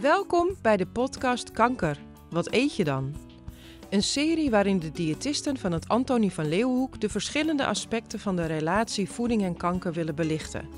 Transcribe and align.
Welkom 0.00 0.48
bij 0.62 0.76
de 0.76 0.86
podcast 0.86 1.50
Kanker. 1.50 1.98
Wat 2.30 2.52
eet 2.52 2.76
je 2.76 2.84
dan? 2.84 3.14
Een 3.90 4.02
serie 4.02 4.50
waarin 4.50 4.78
de 4.78 4.90
diëtisten 4.90 5.56
van 5.56 5.72
het 5.72 5.88
Antonie 5.88 6.32
van 6.32 6.48
Leeuwenhoek 6.48 7.00
de 7.00 7.08
verschillende 7.08 7.66
aspecten 7.66 8.20
van 8.20 8.36
de 8.36 8.46
relatie 8.46 9.10
voeding 9.10 9.42
en 9.42 9.56
kanker 9.56 9.92
willen 9.92 10.14
belichten. 10.14 10.68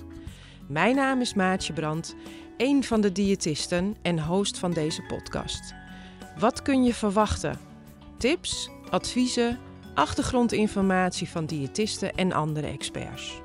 Mijn 0.68 0.96
naam 0.96 1.20
is 1.20 1.34
Maatje 1.34 1.72
Brand, 1.72 2.14
een 2.56 2.84
van 2.84 3.00
de 3.00 3.12
diëtisten 3.12 3.96
en 4.02 4.24
host 4.24 4.58
van 4.58 4.72
deze 4.72 5.02
podcast. 5.02 5.74
Wat 6.38 6.62
kun 6.62 6.84
je 6.84 6.94
verwachten? 6.94 7.58
Tips, 8.18 8.70
adviezen, 8.90 9.58
achtergrondinformatie 9.94 11.28
van 11.28 11.46
diëtisten 11.46 12.14
en 12.14 12.32
andere 12.32 12.66
experts. 12.66 13.40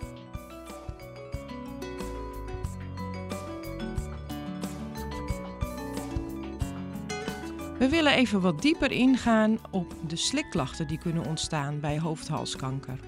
We 7.85 7.91
willen 7.91 8.13
even 8.13 8.41
wat 8.41 8.61
dieper 8.61 8.91
ingaan 8.91 9.59
op 9.71 9.93
de 10.07 10.15
slikklachten 10.15 10.87
die 10.87 10.97
kunnen 10.97 11.25
ontstaan 11.25 11.79
bij 11.79 11.99
hoofdhalskanker. 11.99 12.99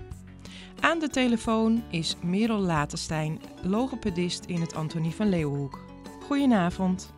Aan 0.79 0.99
de 0.99 1.09
telefoon 1.09 1.83
is 1.89 2.15
Merel 2.21 2.57
Latenstein, 2.57 3.41
logopedist 3.61 4.45
in 4.45 4.61
het 4.61 4.75
Antonie 4.75 5.11
van 5.11 5.29
Leeuwenhoek. 5.29 5.79
Goedenavond. 6.25 7.13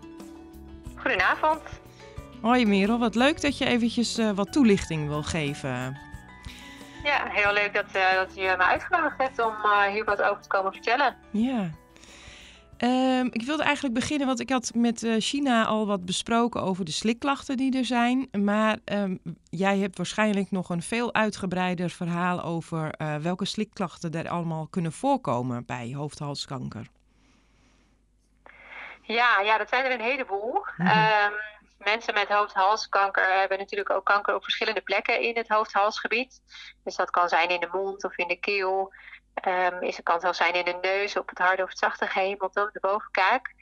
Goedenavond. 0.96 1.62
Hoi 2.42 2.66
Merel, 2.66 3.00
wat 3.00 3.16
leuk 3.16 3.42
dat 3.42 3.58
je 3.58 3.66
eventjes 3.66 4.20
uh, 4.20 4.32
wat 4.32 4.52
toelichting 4.52 5.08
wil 5.08 5.24
geven. 5.24 5.98
Ja, 7.04 7.28
heel 7.30 7.54
leuk 7.54 7.74
dat, 7.74 7.96
uh, 7.96 8.14
dat 8.14 8.36
je 8.36 8.56
me 8.58 8.64
uitgenodigd 8.64 9.18
hebt 9.18 9.40
om 9.40 9.54
uh, 9.64 9.84
hier 9.84 10.06
wat 10.06 10.22
over 10.22 10.42
te 10.42 10.48
komen 10.48 10.72
vertellen. 10.72 11.16
Ja, 11.32 11.70
Um, 12.84 13.28
ik 13.32 13.42
wilde 13.42 13.64
eigenlijk 13.64 13.94
beginnen, 13.94 14.28
want 14.28 14.40
ik 14.40 14.50
had 14.50 14.72
met 14.74 15.04
uh, 15.04 15.16
China 15.18 15.66
al 15.66 15.88
wat 15.88 16.06
besproken 16.06 16.62
over 16.62 16.86
de 16.86 16.92
slikklachten 16.92 17.58
die 17.58 17.78
er 17.78 17.86
zijn. 17.86 18.30
Maar 18.32 18.78
um, 18.86 19.20
jij 19.50 19.78
hebt 19.78 19.98
waarschijnlijk 19.98 20.52
nog 20.52 20.70
een 20.70 20.82
veel 20.82 21.14
uitgebreider 21.14 21.90
verhaal 21.90 22.44
over 22.44 22.94
uh, 22.98 23.16
welke 23.16 23.46
slikklachten 23.46 24.12
er 24.12 24.30
allemaal 24.30 24.68
kunnen 24.68 24.92
voorkomen 24.92 25.66
bij 25.66 25.94
hoofdhalskanker. 25.96 26.88
Ja, 29.02 29.40
ja 29.40 29.58
dat 29.58 29.70
zijn 29.70 29.86
er 29.86 29.92
een 29.92 30.02
heleboel. 30.02 30.54
Mm 30.78 30.88
-hmm. 30.88 30.88
um, 30.88 31.34
mensen 31.78 32.14
met 32.14 32.28
hoofdhalskanker 32.28 33.40
hebben 33.40 33.58
natuurlijk 33.58 33.90
ook 33.90 34.06
kanker 34.06 34.36
op 34.36 34.44
verschillende 34.44 34.82
plekken 34.82 35.22
in 35.22 35.38
het 35.38 35.48
hoofdhalsgebied. 35.48 36.42
Dus 36.84 36.96
dat 36.96 37.10
kan 37.10 37.30
zijn 37.30 37.50
in 37.50 37.60
de 37.60 37.70
mond 37.72 38.04
of 38.04 38.18
in 38.18 38.28
de 38.28 38.40
keel. 38.40 38.94
Um, 39.48 39.82
is, 39.82 39.96
het 39.96 40.06
kan 40.06 40.20
zelfs 40.20 40.38
zijn 40.38 40.54
in 40.54 40.66
de 40.66 40.78
neus, 40.82 41.18
op 41.18 41.30
het 41.30 41.38
harde 41.38 41.64
of 41.64 41.70
het 41.70 41.78
zachte 41.78 42.08
gehemelte, 42.08 42.62
op 42.62 42.74
de 42.74 42.80
bovenkaak. 42.80 43.54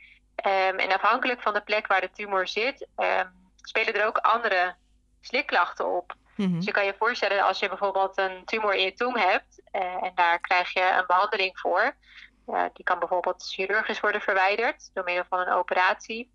Um, 0.46 0.80
en 0.80 0.92
afhankelijk 0.92 1.42
van 1.42 1.54
de 1.54 1.62
plek 1.62 1.88
waar 1.88 2.02
de 2.02 2.12
tumor 2.12 2.48
zit, 2.48 2.88
um, 2.98 3.52
spelen 3.62 3.94
er 3.94 4.06
ook 4.06 4.18
andere 4.18 4.76
slikklachten 5.22 5.96
op. 5.96 6.16
Mm-hmm. 6.36 6.56
Dus 6.56 6.66
je 6.66 6.72
kan 6.72 6.86
je 6.86 6.96
voorstellen 6.98 7.44
als 7.44 7.60
je 7.60 7.70
bijvoorbeeld 7.70 8.18
een 8.18 8.46
tumor 8.46 8.74
in 8.74 8.84
je 8.84 8.94
tong 8.94 9.18
hebt 9.18 9.62
uh, 9.72 10.04
en 10.04 10.12
daar 10.16 10.40
krijg 10.40 10.74
je 10.74 10.96
een 10.98 11.08
behandeling 11.08 11.60
voor. 11.60 11.96
Uh, 12.48 12.64
die 12.74 12.86
kan 12.86 13.00
bijvoorbeeld 13.00 13.44
chirurgisch 13.48 14.00
worden 14.00 14.22
verwijderd 14.22 14.90
door 14.94 15.04
middel 15.04 15.24
van 15.30 15.40
een 15.40 15.54
operatie. 15.54 16.32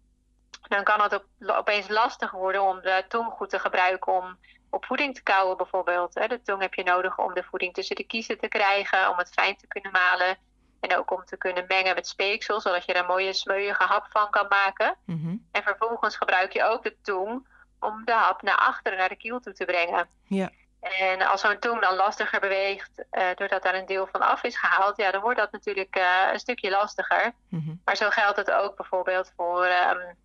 Dan 0.68 0.84
kan 0.84 1.00
het 1.00 1.12
op, 1.12 1.24
opeens 1.46 1.88
lastig 1.88 2.30
worden 2.30 2.62
om 2.62 2.80
de 2.80 3.04
tong 3.08 3.32
goed 3.32 3.50
te 3.50 3.58
gebruiken 3.58 4.12
om 4.12 4.38
op 4.72 4.84
voeding 4.84 5.14
te 5.14 5.22
kauwen 5.22 5.56
bijvoorbeeld. 5.56 6.12
De 6.12 6.40
tong 6.44 6.60
heb 6.60 6.74
je 6.74 6.82
nodig 6.82 7.18
om 7.18 7.34
de 7.34 7.42
voeding 7.42 7.74
tussen 7.74 7.96
de 7.96 8.04
kiezen 8.04 8.38
te 8.38 8.48
krijgen, 8.48 9.10
om 9.10 9.16
het 9.16 9.32
fijn 9.32 9.56
te 9.56 9.66
kunnen 9.66 9.92
malen. 9.92 10.36
En 10.80 10.96
ook 10.96 11.10
om 11.10 11.24
te 11.24 11.36
kunnen 11.36 11.64
mengen 11.68 11.94
met 11.94 12.06
speeksel, 12.06 12.60
zodat 12.60 12.84
je 12.84 12.92
er 12.92 13.00
een 13.00 13.06
mooie 13.06 13.32
smeuïge 13.32 13.82
hap 13.82 14.06
van 14.10 14.30
kan 14.30 14.46
maken. 14.48 14.96
Mm-hmm. 15.04 15.48
En 15.52 15.62
vervolgens 15.62 16.16
gebruik 16.16 16.52
je 16.52 16.64
ook 16.64 16.82
de 16.82 16.96
tong 17.02 17.48
om 17.80 18.04
de 18.04 18.12
hap 18.12 18.42
naar 18.42 18.56
achteren, 18.56 18.98
naar 18.98 19.08
de 19.08 19.16
kiel 19.16 19.40
toe 19.40 19.52
te 19.52 19.64
brengen. 19.64 20.08
Ja. 20.22 20.50
En 20.80 21.22
als 21.22 21.40
zo'n 21.40 21.58
tong 21.58 21.80
dan 21.80 21.94
lastiger 21.94 22.40
beweegt, 22.40 23.04
uh, 23.12 23.26
doordat 23.34 23.62
daar 23.62 23.74
een 23.74 23.86
deel 23.86 24.06
van 24.06 24.20
af 24.20 24.42
is 24.42 24.58
gehaald, 24.58 24.96
ja, 24.96 25.10
dan 25.10 25.20
wordt 25.20 25.38
dat 25.38 25.52
natuurlijk 25.52 25.96
uh, 25.96 26.32
een 26.32 26.38
stukje 26.38 26.70
lastiger. 26.70 27.32
Mm-hmm. 27.48 27.80
Maar 27.84 27.96
zo 27.96 28.10
geldt 28.10 28.36
het 28.36 28.50
ook 28.50 28.76
bijvoorbeeld 28.76 29.32
voor 29.36 29.66
um, 29.66 30.16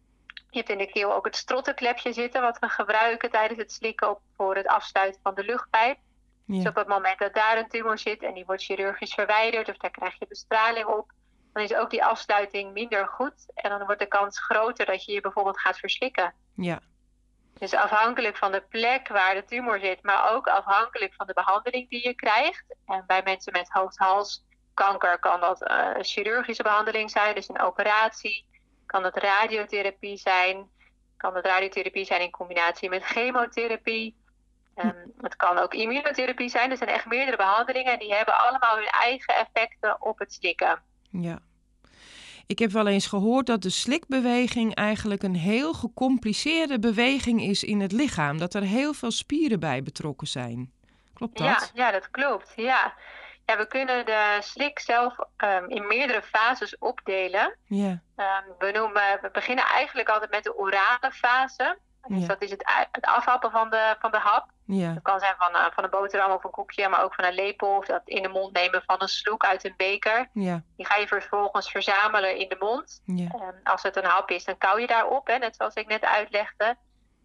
je 0.49 0.57
hebt 0.57 0.69
in 0.69 0.77
de 0.77 0.91
keel 0.91 1.13
ook 1.13 1.25
het 1.25 1.35
strottenklepje 1.35 2.13
zitten, 2.13 2.41
wat 2.41 2.59
we 2.59 2.69
gebruiken 2.69 3.31
tijdens 3.31 3.59
het 3.59 3.71
slikken 3.71 4.09
op, 4.09 4.21
voor 4.35 4.55
het 4.55 4.67
afsluiten 4.67 5.21
van 5.23 5.35
de 5.35 5.43
luchtpijp. 5.43 5.97
Ja. 6.45 6.55
Dus 6.57 6.67
op 6.67 6.75
het 6.75 6.87
moment 6.87 7.19
dat 7.19 7.33
daar 7.33 7.57
een 7.57 7.67
tumor 7.67 7.97
zit 7.97 8.23
en 8.23 8.33
die 8.33 8.45
wordt 8.45 8.63
chirurgisch 8.63 9.13
verwijderd 9.13 9.69
of 9.69 9.77
daar 9.77 9.91
krijg 9.91 10.19
je 10.19 10.27
bestraling 10.27 10.85
op, 10.85 11.11
dan 11.53 11.63
is 11.63 11.73
ook 11.73 11.89
die 11.89 12.05
afsluiting 12.05 12.73
minder 12.73 13.07
goed. 13.07 13.45
En 13.53 13.69
dan 13.69 13.85
wordt 13.85 14.01
de 14.01 14.07
kans 14.07 14.39
groter 14.39 14.85
dat 14.85 15.05
je 15.05 15.11
je 15.11 15.21
bijvoorbeeld 15.21 15.59
gaat 15.59 15.77
verslikken. 15.77 16.33
Ja. 16.55 16.79
Dus 17.59 17.73
afhankelijk 17.73 18.37
van 18.37 18.51
de 18.51 18.61
plek 18.61 19.07
waar 19.07 19.33
de 19.33 19.45
tumor 19.45 19.79
zit, 19.79 20.03
maar 20.03 20.31
ook 20.31 20.47
afhankelijk 20.47 21.13
van 21.13 21.27
de 21.27 21.33
behandeling 21.33 21.89
die 21.89 22.07
je 22.07 22.13
krijgt. 22.13 22.75
En 22.85 23.03
bij 23.07 23.21
mensen 23.23 23.53
met 23.53 23.69
hoofd-halskanker 23.69 25.19
kan 25.19 25.39
dat 25.39 25.61
uh, 25.61 25.89
een 25.93 26.03
chirurgische 26.03 26.63
behandeling 26.63 27.09
zijn, 27.09 27.35
dus 27.35 27.49
een 27.49 27.61
operatie. 27.61 28.45
Kan 28.87 29.03
het 29.03 29.17
radiotherapie 29.17 30.17
zijn? 30.17 30.69
Kan 31.17 31.35
het 31.35 31.45
radiotherapie 31.45 32.05
zijn 32.05 32.21
in 32.21 32.31
combinatie 32.31 32.89
met 32.89 33.03
chemotherapie? 33.03 34.15
Um, 34.75 35.13
het 35.17 35.35
kan 35.35 35.57
ook 35.57 35.73
immunotherapie 35.73 36.49
zijn. 36.49 36.71
Er 36.71 36.77
zijn 36.77 36.89
echt 36.89 37.05
meerdere 37.05 37.37
behandelingen 37.37 37.93
en 37.93 37.99
die 37.99 38.13
hebben 38.13 38.39
allemaal 38.39 38.75
hun 38.75 38.87
eigen 38.87 39.35
effecten 39.35 40.01
op 40.01 40.19
het 40.19 40.33
slikken. 40.33 40.81
Ja. 41.09 41.39
Ik 42.47 42.59
heb 42.59 42.71
wel 42.71 42.87
eens 42.87 43.07
gehoord 43.07 43.45
dat 43.45 43.61
de 43.61 43.69
slikbeweging 43.69 44.75
eigenlijk 44.75 45.23
een 45.23 45.35
heel 45.35 45.73
gecompliceerde 45.73 46.79
beweging 46.79 47.41
is 47.41 47.63
in 47.63 47.79
het 47.79 47.91
lichaam. 47.91 48.37
Dat 48.37 48.53
er 48.53 48.61
heel 48.61 48.93
veel 48.93 49.11
spieren 49.11 49.59
bij 49.59 49.83
betrokken 49.83 50.27
zijn. 50.27 50.71
Klopt 51.13 51.37
dat? 51.37 51.47
Ja, 51.47 51.69
ja 51.73 51.91
dat 51.91 52.11
klopt. 52.11 52.53
Ja. 52.55 52.93
Ja, 53.47 53.57
we 53.57 53.67
kunnen 53.67 54.05
de 54.05 54.37
slik 54.39 54.79
zelf 54.79 55.15
um, 55.37 55.69
in 55.69 55.87
meerdere 55.87 56.21
fases 56.21 56.77
opdelen. 56.77 57.55
Yeah. 57.65 57.89
Um, 57.91 58.55
we, 58.57 58.71
noemen, 58.71 59.19
we 59.21 59.29
beginnen 59.31 59.65
eigenlijk 59.65 60.09
altijd 60.09 60.31
met 60.31 60.43
de 60.43 60.57
orale 60.57 61.11
fase. 61.11 61.77
Dus 62.07 62.17
yeah. 62.17 62.29
dat 62.29 62.41
is 62.41 62.51
het, 62.51 62.87
het, 62.91 63.05
afhappen 63.05 63.51
van 63.51 63.69
de, 63.69 63.95
van 63.99 64.11
de 64.11 64.17
hap. 64.17 64.49
Yeah. 64.65 64.93
Dat 64.93 65.03
kan 65.03 65.19
zijn 65.19 65.35
van, 65.37 65.55
uh, 65.55 65.65
van 65.73 65.83
een 65.83 65.89
boterham 65.89 66.31
of 66.31 66.43
een 66.43 66.51
koekje, 66.51 66.89
maar 66.89 67.03
ook 67.03 67.13
van 67.13 67.25
een 67.25 67.33
lepel. 67.33 67.75
Of 67.75 67.85
dat 67.85 68.01
in 68.05 68.21
de 68.21 68.29
mond 68.29 68.53
nemen 68.53 68.83
van 68.85 69.01
een 69.01 69.07
sloek 69.07 69.45
uit 69.45 69.65
een 69.65 69.73
beker. 69.77 70.29
Die 70.33 70.85
ga 70.85 70.95
je 70.95 71.07
vervolgens 71.07 71.71
verzamelen 71.71 72.37
in 72.37 72.49
de 72.49 72.57
mond. 72.59 73.01
Um, 73.07 73.59
als 73.63 73.83
het 73.83 73.95
een 73.95 74.05
hap 74.05 74.29
is, 74.29 74.43
dan 74.43 74.57
kauw 74.57 74.77
je 74.77 74.87
daarop, 74.87 75.27
hè, 75.27 75.37
net 75.37 75.55
zoals 75.55 75.73
ik 75.73 75.87
net 75.87 76.03
uitlegde. 76.03 76.77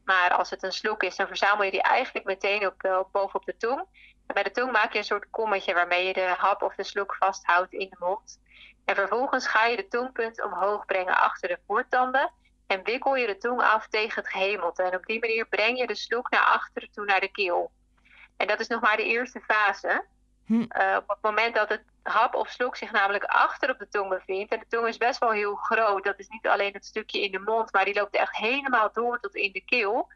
Maar 0.05 0.31
als 0.31 0.51
het 0.51 0.63
een 0.63 0.73
sloek 0.73 1.03
is, 1.03 1.17
dan 1.17 1.27
verzamel 1.27 1.65
je 1.65 1.71
die 1.71 1.83
eigenlijk 1.83 2.27
meteen 2.27 2.67
op, 2.67 2.85
uh, 2.85 2.99
bovenop 3.13 3.45
de 3.45 3.57
tong. 3.57 3.85
Bij 4.27 4.43
de 4.43 4.51
tong 4.51 4.73
maak 4.73 4.93
je 4.93 4.99
een 4.99 5.05
soort 5.05 5.31
kommetje 5.31 5.75
waarmee 5.75 6.07
je 6.07 6.13
de 6.13 6.35
hap 6.39 6.63
of 6.63 6.75
de 6.75 6.85
sloek 6.85 7.15
vasthoudt 7.15 7.73
in 7.73 7.89
de 7.89 7.97
mond. 7.99 8.41
En 8.85 8.95
vervolgens 8.95 9.47
ga 9.47 9.67
je 9.67 9.77
de 9.77 9.89
tongpunt 9.89 10.43
omhoog 10.43 10.87
brengen 10.87 11.17
achter 11.17 11.49
de 11.49 11.59
voortanden. 11.67 12.33
En 12.67 12.85
wikkel 12.85 13.15
je 13.17 13.27
de 13.27 13.39
tong 13.39 13.63
af 13.63 13.89
tegen 13.89 14.23
het 14.23 14.33
gehemelte. 14.33 14.83
En 14.83 14.95
op 14.95 15.07
die 15.07 15.21
manier 15.21 15.47
breng 15.47 15.79
je 15.79 15.87
de 15.87 15.95
sloek 15.95 16.31
naar 16.31 16.45
achteren 16.45 16.91
toe 16.91 17.05
naar 17.05 17.21
de 17.21 17.31
keel. 17.31 17.71
En 18.37 18.47
dat 18.47 18.61
is 18.61 18.67
nog 18.67 18.81
maar 18.81 18.97
de 18.97 19.05
eerste 19.05 19.41
fase. 19.41 20.05
Hm. 20.47 20.55
Uh, 20.55 20.97
op 20.97 21.09
het 21.09 21.19
moment 21.23 21.55
dat 21.55 21.69
het 21.69 21.83
hap 22.03 22.35
of 22.35 22.49
slok 22.49 22.77
zich 22.77 22.93
namelijk 22.93 23.25
achter 23.25 23.71
op 23.71 23.79
de 23.79 23.89
tong 23.89 24.09
bevindt. 24.09 24.53
En 24.53 24.59
de 24.59 24.67
tong 24.69 24.87
is 24.87 24.97
best 24.97 25.19
wel 25.19 25.31
heel 25.31 25.55
groot. 25.55 26.05
Dat 26.05 26.19
is 26.19 26.29
niet 26.29 26.47
alleen 26.47 26.73
het 26.73 26.85
stukje 26.85 27.23
in 27.23 27.31
de 27.31 27.39
mond, 27.39 27.73
maar 27.73 27.85
die 27.85 27.95
loopt 27.95 28.17
echt 28.17 28.37
helemaal 28.37 28.93
door 28.93 29.21
tot 29.21 29.35
in 29.35 29.53
de 29.53 29.65
keel. 29.65 30.09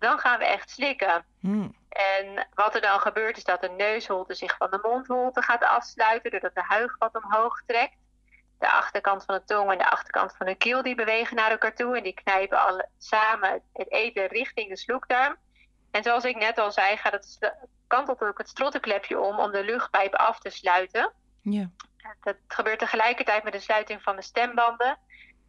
Dan 0.00 0.18
gaan 0.18 0.38
we 0.38 0.44
echt 0.44 0.70
slikken. 0.70 1.24
Hmm. 1.40 1.74
En 1.88 2.46
wat 2.54 2.74
er 2.74 2.80
dan 2.80 3.00
gebeurt 3.00 3.36
is 3.36 3.44
dat 3.44 3.60
de 3.60 3.68
neusholte 3.68 4.34
zich 4.34 4.56
van 4.56 4.70
de 4.70 4.78
mondholte 4.82 5.42
gaat 5.42 5.64
afsluiten. 5.64 6.30
Doordat 6.30 6.54
de 6.54 6.64
huig 6.64 6.96
wat 6.98 7.22
omhoog 7.24 7.62
trekt. 7.66 7.96
De 8.58 8.70
achterkant 8.70 9.24
van 9.24 9.34
de 9.34 9.44
tong 9.44 9.70
en 9.70 9.78
de 9.78 9.90
achterkant 9.90 10.34
van 10.36 10.46
de 10.46 10.54
keel 10.54 10.82
die 10.82 10.94
bewegen 10.94 11.36
naar 11.36 11.50
elkaar 11.50 11.74
toe. 11.74 11.96
En 11.96 12.02
die 12.02 12.14
knijpen 12.14 12.58
alle 12.58 12.88
samen 12.98 13.62
het 13.72 13.92
eten 13.92 14.26
richting 14.26 14.68
de 14.68 14.76
slokdarm. 14.76 15.36
En 15.90 16.02
zoals 16.02 16.24
ik 16.24 16.36
net 16.36 16.58
al 16.58 16.72
zei, 16.72 16.96
gaat 16.96 17.12
het 17.12 17.52
kantelt 17.86 18.22
ook 18.22 18.38
het 18.38 18.48
strottenklepje 18.48 19.20
om 19.20 19.38
om 19.38 19.50
de 19.50 19.64
luchtpijp 19.64 20.14
af 20.14 20.38
te 20.38 20.50
sluiten. 20.50 21.12
Ja. 21.40 21.70
Dat 22.22 22.36
gebeurt 22.48 22.78
tegelijkertijd 22.78 23.44
met 23.44 23.52
de 23.52 23.60
sluiting 23.60 24.02
van 24.02 24.16
de 24.16 24.22
stembanden. 24.22 24.98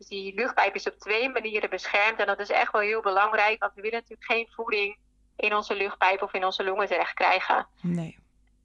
Dus 0.02 0.10
die 0.10 0.34
luchtpijp 0.36 0.76
is 0.76 0.88
op 0.88 1.00
twee 1.00 1.30
manieren 1.30 1.70
beschermd. 1.70 2.20
En 2.20 2.26
dat 2.26 2.40
is 2.40 2.50
echt 2.50 2.72
wel 2.72 2.82
heel 2.82 3.02
belangrijk, 3.02 3.60
want 3.60 3.74
we 3.74 3.82
willen 3.82 4.00
natuurlijk 4.00 4.32
geen 4.32 4.48
voeding 4.52 4.98
in 5.36 5.56
onze 5.56 5.76
luchtpijp 5.76 6.22
of 6.22 6.34
in 6.34 6.46
onze 6.46 6.64
longen 6.64 6.88
terecht 6.88 7.14
krijgen. 7.14 7.68
Nee. 7.82 8.20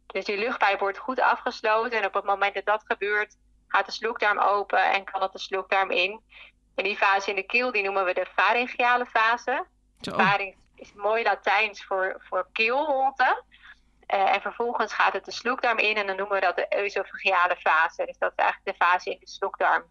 Dus 0.06 0.24
die 0.24 0.38
luchtpijp 0.38 0.80
wordt 0.80 0.98
goed 0.98 1.20
afgesloten. 1.20 1.98
En 1.98 2.06
op 2.06 2.14
het 2.14 2.24
moment 2.24 2.54
dat 2.54 2.64
dat 2.64 2.82
gebeurt, 2.86 3.36
gaat 3.68 3.86
de 3.86 3.92
slokdarm 3.92 4.38
open 4.38 4.92
en 4.92 5.04
kan 5.04 5.22
het 5.22 5.32
de 5.32 5.38
slokdarm 5.38 5.90
in. 5.90 6.20
En 6.74 6.84
die 6.84 6.96
fase 6.96 7.30
in 7.30 7.36
de 7.36 7.46
keel, 7.46 7.72
die 7.72 7.82
noemen 7.82 8.04
we 8.04 8.14
de 8.14 8.26
pharyngeale 8.34 9.06
fase. 9.06 9.66
Pharynx 10.00 10.56
is 10.74 10.92
mooi 10.92 11.22
Latijns 11.22 11.84
voor, 11.84 12.16
voor 12.28 12.48
keelholte. 12.52 13.42
Uh, 14.14 14.34
en 14.34 14.40
vervolgens 14.40 14.92
gaat 14.92 15.12
het 15.12 15.24
de 15.24 15.32
slokdarm 15.32 15.78
in 15.78 15.96
en 15.96 16.06
dan 16.06 16.16
noemen 16.16 16.34
we 16.34 16.46
dat 16.46 16.56
de 16.56 16.82
oesophageale 16.82 17.56
fase. 17.56 18.04
Dus 18.06 18.18
dat 18.18 18.32
is 18.36 18.44
eigenlijk 18.44 18.78
de 18.78 18.84
fase 18.84 19.10
in 19.10 19.18
de 19.20 19.28
slokdarm. 19.28 19.84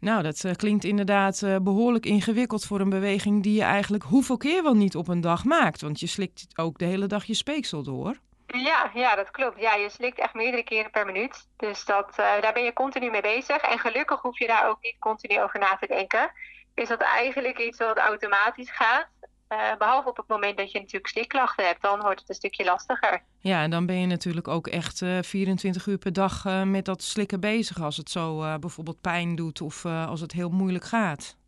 Nou, 0.00 0.22
dat 0.22 0.44
uh, 0.44 0.52
klinkt 0.52 0.84
inderdaad 0.84 1.40
uh, 1.40 1.56
behoorlijk 1.62 2.06
ingewikkeld 2.06 2.64
voor 2.64 2.80
een 2.80 2.88
beweging 2.88 3.42
die 3.42 3.54
je 3.54 3.62
eigenlijk 3.62 4.04
hoeveel 4.04 4.36
keer 4.36 4.62
wel 4.62 4.74
niet 4.74 4.96
op 4.96 5.08
een 5.08 5.20
dag 5.20 5.44
maakt. 5.44 5.80
Want 5.80 6.00
je 6.00 6.06
slikt 6.06 6.46
ook 6.56 6.78
de 6.78 6.84
hele 6.84 7.06
dag 7.06 7.24
je 7.24 7.34
speeksel 7.34 7.82
door. 7.82 8.16
Ja, 8.46 8.90
ja, 8.94 9.14
dat 9.14 9.30
klopt. 9.30 9.60
Ja, 9.60 9.74
je 9.74 9.90
slikt 9.90 10.18
echt 10.18 10.34
meerdere 10.34 10.62
keren 10.62 10.90
per 10.90 11.06
minuut. 11.06 11.48
Dus 11.56 11.84
dat, 11.84 12.10
uh, 12.10 12.40
daar 12.40 12.52
ben 12.52 12.64
je 12.64 12.72
continu 12.72 13.10
mee 13.10 13.20
bezig. 13.20 13.56
En 13.56 13.78
gelukkig 13.78 14.20
hoef 14.20 14.38
je 14.38 14.46
daar 14.46 14.68
ook 14.68 14.82
niet 14.82 14.96
continu 14.98 15.42
over 15.42 15.60
na 15.60 15.76
te 15.80 15.86
denken. 15.86 16.32
Is 16.74 16.88
dat 16.88 17.00
eigenlijk 17.00 17.58
iets 17.58 17.78
wat 17.78 17.98
automatisch 17.98 18.70
gaat. 18.70 19.08
Uh, 19.52 19.76
behalve 19.78 20.08
op 20.08 20.16
het 20.16 20.28
moment 20.28 20.56
dat 20.56 20.72
je 20.72 20.78
natuurlijk 20.78 21.06
slikklachten 21.06 21.66
hebt, 21.66 21.82
dan 21.82 22.00
wordt 22.00 22.20
het 22.20 22.28
een 22.28 22.34
stukje 22.34 22.64
lastiger. 22.64 23.22
Ja, 23.38 23.62
en 23.62 23.70
dan 23.70 23.86
ben 23.86 24.00
je 24.00 24.06
natuurlijk 24.06 24.48
ook 24.48 24.66
echt 24.66 25.00
uh, 25.00 25.18
24 25.22 25.86
uur 25.86 25.98
per 25.98 26.12
dag 26.12 26.44
uh, 26.44 26.62
met 26.62 26.84
dat 26.84 27.02
slikken 27.02 27.40
bezig 27.40 27.82
als 27.82 27.96
het 27.96 28.10
zo 28.10 28.58
bijvoorbeeld 28.58 29.00
pijn 29.00 29.34
doet 29.34 29.60
of 29.60 29.84
als 29.84 30.20
het 30.20 30.32
heel 30.32 30.50
moeilijk 30.50 30.84
gaat. 30.84 31.38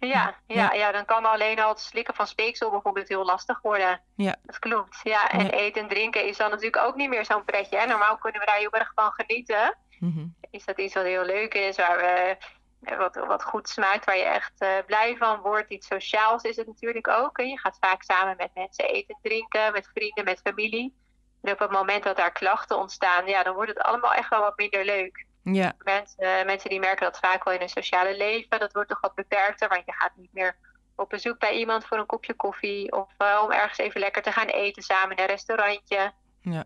Ja, 0.00 0.34
ja, 0.46 0.72
ja, 0.72 0.92
dan 0.92 1.04
kan 1.04 1.24
alleen 1.24 1.60
al 1.60 1.68
het 1.68 1.80
slikken 1.80 2.14
van 2.14 2.26
speeksel 2.26 2.70
bijvoorbeeld 2.70 3.08
heel 3.08 3.24
lastig 3.24 3.60
worden. 3.62 4.00
Ja. 4.14 4.36
Dat 4.42 4.58
klopt. 4.58 5.00
Ja, 5.02 5.30
en 5.30 5.44
ja. 5.44 5.50
eten 5.50 5.82
en 5.82 5.88
drinken 5.88 6.26
is 6.26 6.36
dan 6.36 6.50
natuurlijk 6.50 6.84
ook 6.84 6.96
niet 6.96 7.08
meer 7.08 7.24
zo'n 7.24 7.44
pretje. 7.44 7.78
Hè? 7.78 7.86
Normaal 7.86 8.18
kunnen 8.18 8.40
we 8.40 8.46
daar 8.46 8.58
heel 8.58 8.72
erg 8.72 8.92
van 8.94 9.12
genieten. 9.12 9.76
Mm 9.98 10.12
-hmm. 10.12 10.34
Is 10.50 10.64
dat 10.64 10.78
iets 10.78 10.94
wat 10.94 11.04
heel 11.04 11.24
leuk 11.24 11.54
is, 11.54 11.76
waar 11.76 11.96
we 11.96 12.36
wat, 12.80 13.14
wat 13.14 13.42
goed 13.42 13.68
smaakt, 13.68 14.04
waar 14.04 14.16
je 14.16 14.24
echt 14.24 14.62
uh, 14.62 14.68
blij 14.86 15.16
van 15.16 15.40
wordt. 15.40 15.70
Iets 15.70 15.86
sociaals 15.86 16.42
is 16.42 16.56
het 16.56 16.66
natuurlijk 16.66 17.08
ook. 17.08 17.40
Je 17.40 17.58
gaat 17.58 17.76
vaak 17.80 18.02
samen 18.02 18.36
met 18.36 18.50
mensen 18.54 18.84
eten 18.84 19.14
en 19.14 19.30
drinken, 19.30 19.72
met 19.72 19.90
vrienden, 19.94 20.24
met 20.24 20.40
familie. 20.40 20.94
En 21.42 21.52
op 21.52 21.58
het 21.58 21.70
moment 21.70 22.02
dat 22.02 22.16
daar 22.16 22.32
klachten 22.32 22.78
ontstaan, 22.78 23.26
ja, 23.26 23.42
dan 23.42 23.54
wordt 23.54 23.70
het 23.70 23.80
allemaal 23.80 24.12
echt 24.12 24.28
wel 24.28 24.40
wat 24.40 24.56
minder 24.56 24.84
leuk. 24.84 25.26
Ja. 25.42 25.74
Mensen, 25.78 26.24
uh, 26.24 26.44
mensen 26.44 26.70
die 26.70 26.80
merken 26.80 27.04
dat 27.04 27.18
vaak 27.18 27.44
wel 27.44 27.54
in 27.54 27.60
hun 27.60 27.68
sociale 27.68 28.16
leven. 28.16 28.58
Dat 28.58 28.72
wordt 28.72 28.88
toch 28.88 29.00
wat 29.00 29.14
beperkter, 29.14 29.68
want 29.68 29.82
je 29.84 29.92
gaat 29.92 30.16
niet 30.16 30.32
meer 30.32 30.56
op 30.96 31.08
bezoek 31.08 31.38
bij 31.38 31.52
iemand 31.52 31.84
voor 31.84 31.98
een 31.98 32.06
kopje 32.06 32.34
koffie. 32.34 32.92
Of 32.92 33.08
uh, 33.18 33.40
om 33.44 33.52
ergens 33.52 33.78
even 33.78 34.00
lekker 34.00 34.22
te 34.22 34.32
gaan 34.32 34.46
eten 34.46 34.82
samen 34.82 35.16
in 35.16 35.22
een 35.22 35.28
restaurantje. 35.28 36.12
Ja. 36.40 36.64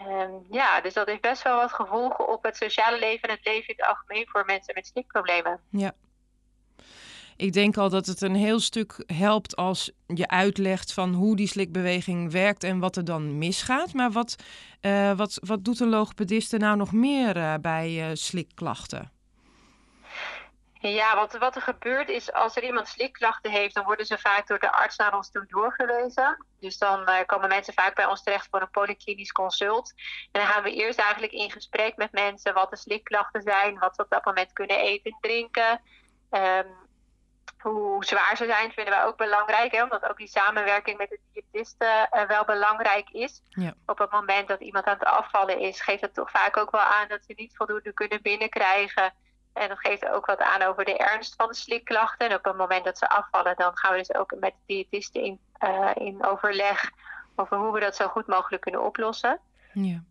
Um, 0.00 0.46
ja, 0.50 0.80
dus 0.80 0.94
dat 0.94 1.06
heeft 1.06 1.20
best 1.20 1.42
wel 1.42 1.56
wat 1.56 1.72
gevolgen 1.72 2.28
op 2.28 2.42
het 2.42 2.56
sociale 2.56 2.98
leven 2.98 3.28
en 3.28 3.34
het 3.34 3.46
leven 3.46 3.68
in 3.68 3.74
het 3.76 3.86
algemeen 3.86 4.26
voor 4.28 4.44
mensen 4.46 4.74
met 4.74 4.86
slikproblemen. 4.86 5.60
Ja. 5.70 5.92
Ik 7.36 7.52
denk 7.52 7.76
al 7.76 7.88
dat 7.88 8.06
het 8.06 8.20
een 8.20 8.34
heel 8.34 8.60
stuk 8.60 9.02
helpt 9.06 9.56
als 9.56 9.90
je 10.06 10.28
uitlegt 10.28 10.92
van 10.92 11.14
hoe 11.14 11.36
die 11.36 11.48
slikbeweging 11.48 12.32
werkt 12.32 12.64
en 12.64 12.78
wat 12.78 12.96
er 12.96 13.04
dan 13.04 13.38
misgaat. 13.38 13.92
Maar 13.92 14.10
wat, 14.10 14.36
uh, 14.80 15.16
wat, 15.16 15.38
wat 15.42 15.64
doet 15.64 15.80
een 15.80 15.88
logopediste 15.88 16.56
nou 16.56 16.76
nog 16.76 16.92
meer 16.92 17.36
uh, 17.36 17.54
bij 17.60 18.08
uh, 18.08 18.14
slikklachten? 18.14 19.12
Ja, 20.88 21.16
wat, 21.16 21.32
wat 21.32 21.56
er 21.56 21.62
gebeurt 21.62 22.08
is 22.08 22.32
als 22.32 22.56
er 22.56 22.64
iemand 22.64 22.88
slikklachten 22.88 23.50
heeft, 23.50 23.74
dan 23.74 23.84
worden 23.84 24.06
ze 24.06 24.18
vaak 24.18 24.46
door 24.46 24.58
de 24.58 24.72
arts 24.72 24.96
naar 24.96 25.16
ons 25.16 25.30
toe 25.30 25.46
doorgewezen. 25.48 26.46
Dus 26.60 26.78
dan 26.78 27.00
uh, 27.08 27.16
komen 27.26 27.48
mensen 27.48 27.74
vaak 27.74 27.94
bij 27.94 28.06
ons 28.06 28.22
terecht 28.22 28.48
voor 28.50 28.60
een 28.60 28.70
polyklinisch 28.70 29.32
consult. 29.32 29.92
En 30.32 30.40
dan 30.40 30.46
gaan 30.46 30.62
we 30.62 30.74
eerst 30.74 30.98
eigenlijk 30.98 31.32
in 31.32 31.50
gesprek 31.50 31.96
met 31.96 32.12
mensen 32.12 32.54
wat 32.54 32.70
de 32.70 32.76
slikklachten 32.76 33.42
zijn, 33.42 33.78
wat 33.78 33.94
ze 33.94 34.02
op 34.02 34.10
dat 34.10 34.24
moment 34.24 34.52
kunnen 34.52 34.78
eten 34.78 35.10
en 35.10 35.18
drinken. 35.20 35.80
Um, 36.30 36.82
hoe 37.58 38.04
zwaar 38.04 38.36
ze 38.36 38.44
zijn 38.44 38.72
vinden 38.72 38.94
wij 38.94 39.04
ook 39.04 39.16
belangrijk, 39.16 39.72
hè, 39.72 39.82
omdat 39.82 40.08
ook 40.08 40.16
die 40.16 40.28
samenwerking 40.28 40.98
met 40.98 41.08
de 41.08 41.20
diëtisten 41.32 42.08
uh, 42.10 42.22
wel 42.22 42.44
belangrijk 42.44 43.10
is. 43.10 43.42
Ja. 43.48 43.74
Op 43.86 43.98
het 43.98 44.10
moment 44.10 44.48
dat 44.48 44.60
iemand 44.60 44.84
aan 44.84 44.98
het 44.98 45.08
afvallen 45.08 45.58
is, 45.58 45.80
geeft 45.80 46.00
het 46.00 46.14
toch 46.14 46.30
vaak 46.30 46.56
ook 46.56 46.70
wel 46.70 46.80
aan 46.80 47.08
dat 47.08 47.24
ze 47.26 47.32
niet 47.36 47.56
voldoende 47.56 47.92
kunnen 47.92 48.22
binnenkrijgen. 48.22 49.12
En 49.54 49.68
dat 49.68 49.78
geeft 49.78 50.08
ook 50.08 50.26
wat 50.26 50.38
aan 50.38 50.62
over 50.62 50.84
de 50.84 50.96
ernst 50.96 51.34
van 51.34 51.48
de 51.48 51.54
slikklachten. 51.54 52.28
En 52.28 52.36
op 52.36 52.44
het 52.44 52.56
moment 52.56 52.84
dat 52.84 52.98
ze 52.98 53.08
afvallen, 53.08 53.56
dan 53.56 53.76
gaan 53.76 53.92
we 53.92 53.98
dus 53.98 54.14
ook 54.14 54.34
met 54.38 54.52
de 54.52 54.74
diëtisten 54.74 55.22
in, 55.22 55.40
uh, 55.60 55.90
in 55.94 56.24
overleg 56.24 56.90
over 57.36 57.56
hoe 57.56 57.72
we 57.72 57.80
dat 57.80 57.96
zo 57.96 58.08
goed 58.08 58.26
mogelijk 58.26 58.62
kunnen 58.62 58.84
oplossen. 58.84 59.40
Ja. 59.72 60.02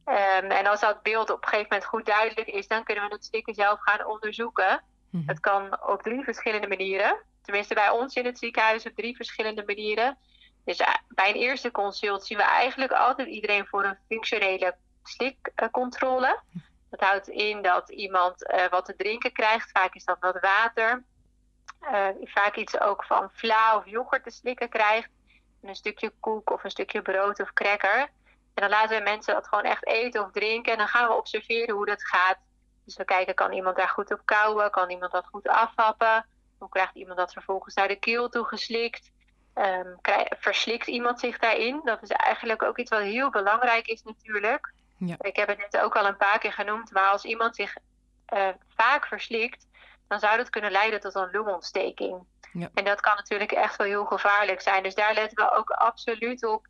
Um, 0.42 0.52
en 0.52 0.66
als 0.66 0.80
dat 0.80 1.02
beeld 1.02 1.30
op 1.30 1.42
een 1.42 1.48
gegeven 1.48 1.68
moment 1.70 1.90
goed 1.90 2.06
duidelijk 2.06 2.48
is, 2.48 2.68
dan 2.68 2.84
kunnen 2.84 3.08
we 3.08 3.14
het 3.14 3.26
slikken 3.26 3.54
zelf 3.54 3.80
gaan 3.82 4.06
onderzoeken. 4.06 4.84
Mhm. 5.10 5.28
Het 5.28 5.40
kan 5.40 5.78
op 5.88 6.02
drie 6.02 6.24
verschillende 6.24 6.68
manieren. 6.68 7.18
Tenminste, 7.42 7.74
bij 7.74 7.90
ons 7.90 8.16
in 8.16 8.26
het 8.26 8.38
ziekenhuis 8.38 8.86
op 8.86 8.96
drie 8.96 9.16
verschillende 9.16 9.64
manieren. 9.66 10.18
Dus 10.66 10.80
uh, 10.80 10.88
bij 11.08 11.30
een 11.30 11.36
eerste 11.36 11.72
consult 11.72 12.26
zien 12.26 12.38
we 12.38 12.44
eigenlijk 12.44 12.92
altijd 12.92 13.28
iedereen 13.28 13.66
voor 13.68 13.84
een 13.86 13.98
functionele 14.08 14.76
slikcontrole. 15.04 16.40
Dat 16.98 17.10
houdt 17.10 17.28
in 17.28 17.62
dat 17.62 17.90
iemand 17.90 18.52
uh, 18.52 18.70
wat 18.70 18.86
te 18.86 18.96
drinken 18.96 19.32
krijgt. 19.32 19.72
Vaak 19.72 19.94
is 19.96 20.06
dat 20.06 20.18
wat 20.20 20.40
water. 20.40 21.04
Uh, 21.82 22.08
vaak 22.24 22.56
iets 22.56 22.80
ook 22.80 23.04
van 23.04 23.30
vla 23.32 23.78
of 23.78 23.86
yoghurt 23.86 24.24
te 24.24 24.30
slikken 24.30 24.70
krijgt. 24.70 25.10
En 25.62 25.70
een 25.70 25.76
stukje 25.76 26.14
koek 26.20 26.50
of 26.52 26.64
een 26.64 26.70
stukje 26.70 27.02
brood 27.02 27.40
of 27.40 27.54
cracker. 27.54 28.00
En 28.54 28.62
dan 28.62 28.70
laten 28.70 28.98
we 28.98 29.04
mensen 29.04 29.34
dat 29.34 29.48
gewoon 29.48 29.64
echt 29.64 29.86
eten 29.86 30.24
of 30.24 30.32
drinken. 30.32 30.72
En 30.72 30.78
dan 30.78 30.88
gaan 30.88 31.08
we 31.08 31.14
observeren 31.14 31.76
hoe 31.76 31.86
dat 31.86 32.04
gaat. 32.04 32.38
Dus 32.86 32.98
we 32.98 33.06
kijken, 33.06 33.36
kan 33.36 33.52
iemand 33.52 33.76
daar 33.76 33.90
goed 33.90 34.12
op 34.12 34.22
kauwen? 34.26 34.72
Kan 34.72 34.90
iemand 34.90 35.12
dat 35.12 35.26
goed 35.26 35.48
afhappen? 35.48 36.26
Hoe 36.58 36.70
krijgt 36.70 36.96
iemand 36.96 37.18
dat 37.18 37.34
vervolgens 37.34 37.76
naar 37.76 37.88
de 37.88 38.00
keel 38.00 38.30
toe 38.30 38.46
geslikt? 38.46 39.12
Krijg, 40.02 40.28
verslikt 40.40 40.88
iemand 40.88 41.20
zich 41.20 41.38
daarin? 41.40 41.82
Dat 41.84 42.02
is 42.02 42.10
eigenlijk 42.10 42.64
ook 42.64 42.78
iets 42.78 42.90
wat 42.90 43.02
heel 43.02 43.30
belangrijk 43.30 43.88
is 43.88 44.04
natuurlijk. 44.04 44.74
Ja. 44.98 45.16
Ik 45.20 45.36
heb 45.36 45.48
het 45.48 45.58
net 45.58 45.78
ook 45.78 45.96
al 45.96 46.06
een 46.06 46.18
paar 46.18 46.40
keer 46.40 46.54
genoemd, 46.54 46.92
maar 46.92 47.10
als 47.10 47.24
iemand 47.24 47.56
zich 47.56 47.76
uh, 48.34 48.48
vaak 48.76 49.06
verslikt, 49.06 49.68
dan 50.08 50.20
zou 50.20 50.38
dat 50.38 50.50
kunnen 50.50 50.72
leiden 50.72 51.00
tot 51.00 51.16
een 51.16 51.32
longontsteking. 51.32 52.26
Ja. 52.54 52.70
En 52.74 52.84
dat 52.84 53.02
kan 53.02 53.16
natuurlijk 53.16 53.52
echt 53.52 53.76
wel 53.76 53.88
heel 53.88 54.06
gevaarlijk 54.06 54.62
zijn. 54.62 54.84
Dus 54.84 54.96
daar 54.96 55.14
letten 55.14 55.46
we 55.46 55.52
ook 55.52 55.70
absoluut 55.70 56.46
op 56.46 56.68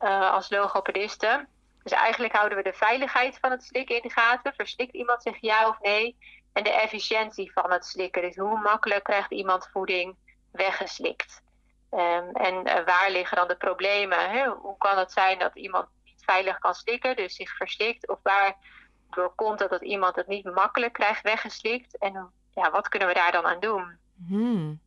uh, 0.00 0.30
als 0.30 0.50
logopedisten. 0.50 1.48
Dus 1.82 1.92
eigenlijk 1.92 2.34
houden 2.34 2.58
we 2.58 2.64
de 2.64 2.72
veiligheid 2.72 3.38
van 3.40 3.50
het 3.50 3.64
slikken 3.64 3.96
in 3.96 4.02
de 4.02 4.10
gaten. 4.10 4.54
Verslikt 4.54 4.94
iemand 4.94 5.22
zich 5.22 5.36
ja 5.40 5.68
of 5.68 5.80
nee? 5.80 6.16
En 6.52 6.64
de 6.64 6.70
efficiëntie 6.70 7.52
van 7.52 7.72
het 7.72 7.84
slikken. 7.84 8.22
Dus 8.22 8.36
hoe 8.36 8.60
makkelijk 8.60 9.04
krijgt 9.04 9.30
iemand 9.30 9.68
voeding 9.72 10.16
weggeslikt? 10.52 11.42
Um, 11.90 12.30
en 12.32 12.54
uh, 12.54 12.84
waar 12.84 13.10
liggen 13.10 13.36
dan 13.36 13.48
de 13.48 13.56
problemen? 13.56 14.30
Hè? 14.30 14.48
Hoe 14.48 14.78
kan 14.78 14.98
het 14.98 15.12
zijn 15.12 15.38
dat 15.38 15.54
iemand 15.54 15.88
veilig 16.24 16.58
kan 16.58 16.74
slikken, 16.74 17.16
dus 17.16 17.34
zich 17.34 17.56
verslikt? 17.56 18.08
Of 18.08 18.18
waardoor 18.22 19.34
komt 19.34 19.60
het 19.60 19.70
dat 19.70 19.82
iemand 19.82 20.16
het 20.16 20.26
niet 20.26 20.44
makkelijk 20.44 20.92
krijgt 20.92 21.22
weggeslikt? 21.22 21.98
En 21.98 22.30
ja, 22.54 22.70
wat 22.70 22.88
kunnen 22.88 23.08
we 23.08 23.14
daar 23.14 23.32
dan 23.32 23.44
aan 23.44 23.60
doen? 23.60 23.96
Hmm. 24.26 24.80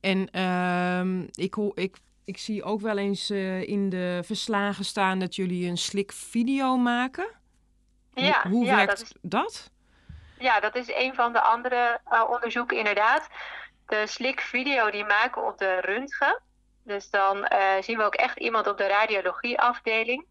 En 0.00 0.28
uh, 0.32 1.28
ik, 1.32 1.56
ik, 1.74 1.96
ik 2.24 2.38
zie 2.38 2.62
ook 2.62 2.80
wel 2.80 2.98
eens 2.98 3.30
uh, 3.30 3.62
in 3.62 3.88
de 3.88 4.20
verslagen 4.24 4.84
staan 4.84 5.18
dat 5.18 5.34
jullie 5.34 5.68
een 5.68 5.78
slikvideo 5.78 6.76
maken. 6.76 7.26
Ja, 8.14 8.42
hoe, 8.42 8.52
hoe 8.52 8.64
ja, 8.64 8.76
werkt 8.76 8.98
dat, 8.98 9.00
is, 9.00 9.12
dat? 9.22 9.70
Ja, 10.38 10.60
dat 10.60 10.74
is 10.74 10.92
een 10.94 11.14
van 11.14 11.32
de 11.32 11.40
andere 11.40 12.00
uh, 12.12 12.24
onderzoeken 12.30 12.78
inderdaad. 12.78 13.28
De 13.86 14.06
slikvideo 14.06 14.90
die 14.90 15.04
maken 15.04 15.42
we 15.42 15.48
op 15.48 15.58
de 15.58 15.80
röntgen. 15.80 16.42
Dus 16.86 17.10
dan 17.10 17.36
uh, 17.36 17.72
zien 17.80 17.98
we 17.98 18.04
ook 18.04 18.14
echt 18.14 18.38
iemand 18.38 18.66
op 18.66 18.78
de 18.78 18.86
radiologieafdeling. 18.86 20.26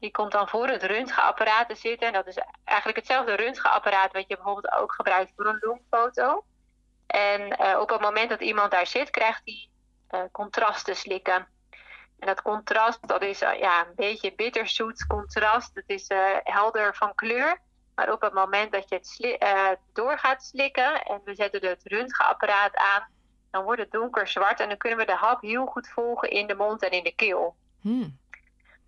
Die 0.00 0.10
komt 0.10 0.32
dan 0.32 0.48
voor 0.48 0.68
het 0.68 0.82
röntgenapparaat 0.82 1.68
te 1.68 1.74
zitten. 1.74 2.06
En 2.06 2.12
dat 2.12 2.26
is 2.26 2.38
eigenlijk 2.64 2.98
hetzelfde 2.98 3.34
röntgenapparaat 3.34 4.12
wat 4.12 4.28
je 4.28 4.36
bijvoorbeeld 4.36 4.72
ook 4.72 4.92
gebruikt 4.92 5.32
voor 5.36 5.46
een 5.46 5.58
longfoto. 5.60 6.44
En 7.06 7.60
uh, 7.60 7.78
op 7.80 7.88
het 7.88 8.00
moment 8.00 8.28
dat 8.28 8.40
iemand 8.40 8.70
daar 8.70 8.86
zit, 8.86 9.10
krijgt 9.10 9.42
hij 9.44 9.68
uh, 10.10 10.26
contrast 10.32 10.84
te 10.84 10.94
slikken. 10.94 11.48
En 12.18 12.26
dat 12.26 12.42
contrast, 12.42 13.08
dat 13.08 13.22
is 13.22 13.38
ja, 13.38 13.86
een 13.86 13.94
beetje 13.94 14.34
bitterzoet 14.34 15.06
contrast. 15.06 15.70
Het 15.74 15.88
is 15.88 16.08
helder 16.42 16.94
van 16.94 17.14
kleur. 17.14 17.60
Maar 17.94 18.12
op 18.12 18.20
het 18.20 18.32
moment 18.32 18.72
dat 18.72 18.88
je 18.88 18.94
het 19.38 19.78
door 19.92 20.18
gaat 20.18 20.44
slikken 20.44 21.02
en 21.02 21.20
we 21.24 21.34
zetten 21.34 21.68
het 21.68 21.80
röntgenapparaat 21.82 22.76
aan, 22.76 23.08
dan 23.54 23.64
wordt 23.64 23.80
het 23.80 23.90
donker 23.90 24.28
zwart 24.28 24.60
en 24.60 24.68
dan 24.68 24.76
kunnen 24.76 24.98
we 24.98 25.04
de 25.04 25.14
hap 25.14 25.40
heel 25.40 25.66
goed 25.66 25.88
volgen 25.88 26.30
in 26.30 26.46
de 26.46 26.54
mond 26.54 26.82
en 26.82 26.90
in 26.90 27.04
de 27.04 27.14
keel. 27.14 27.56
Hmm. 27.80 28.18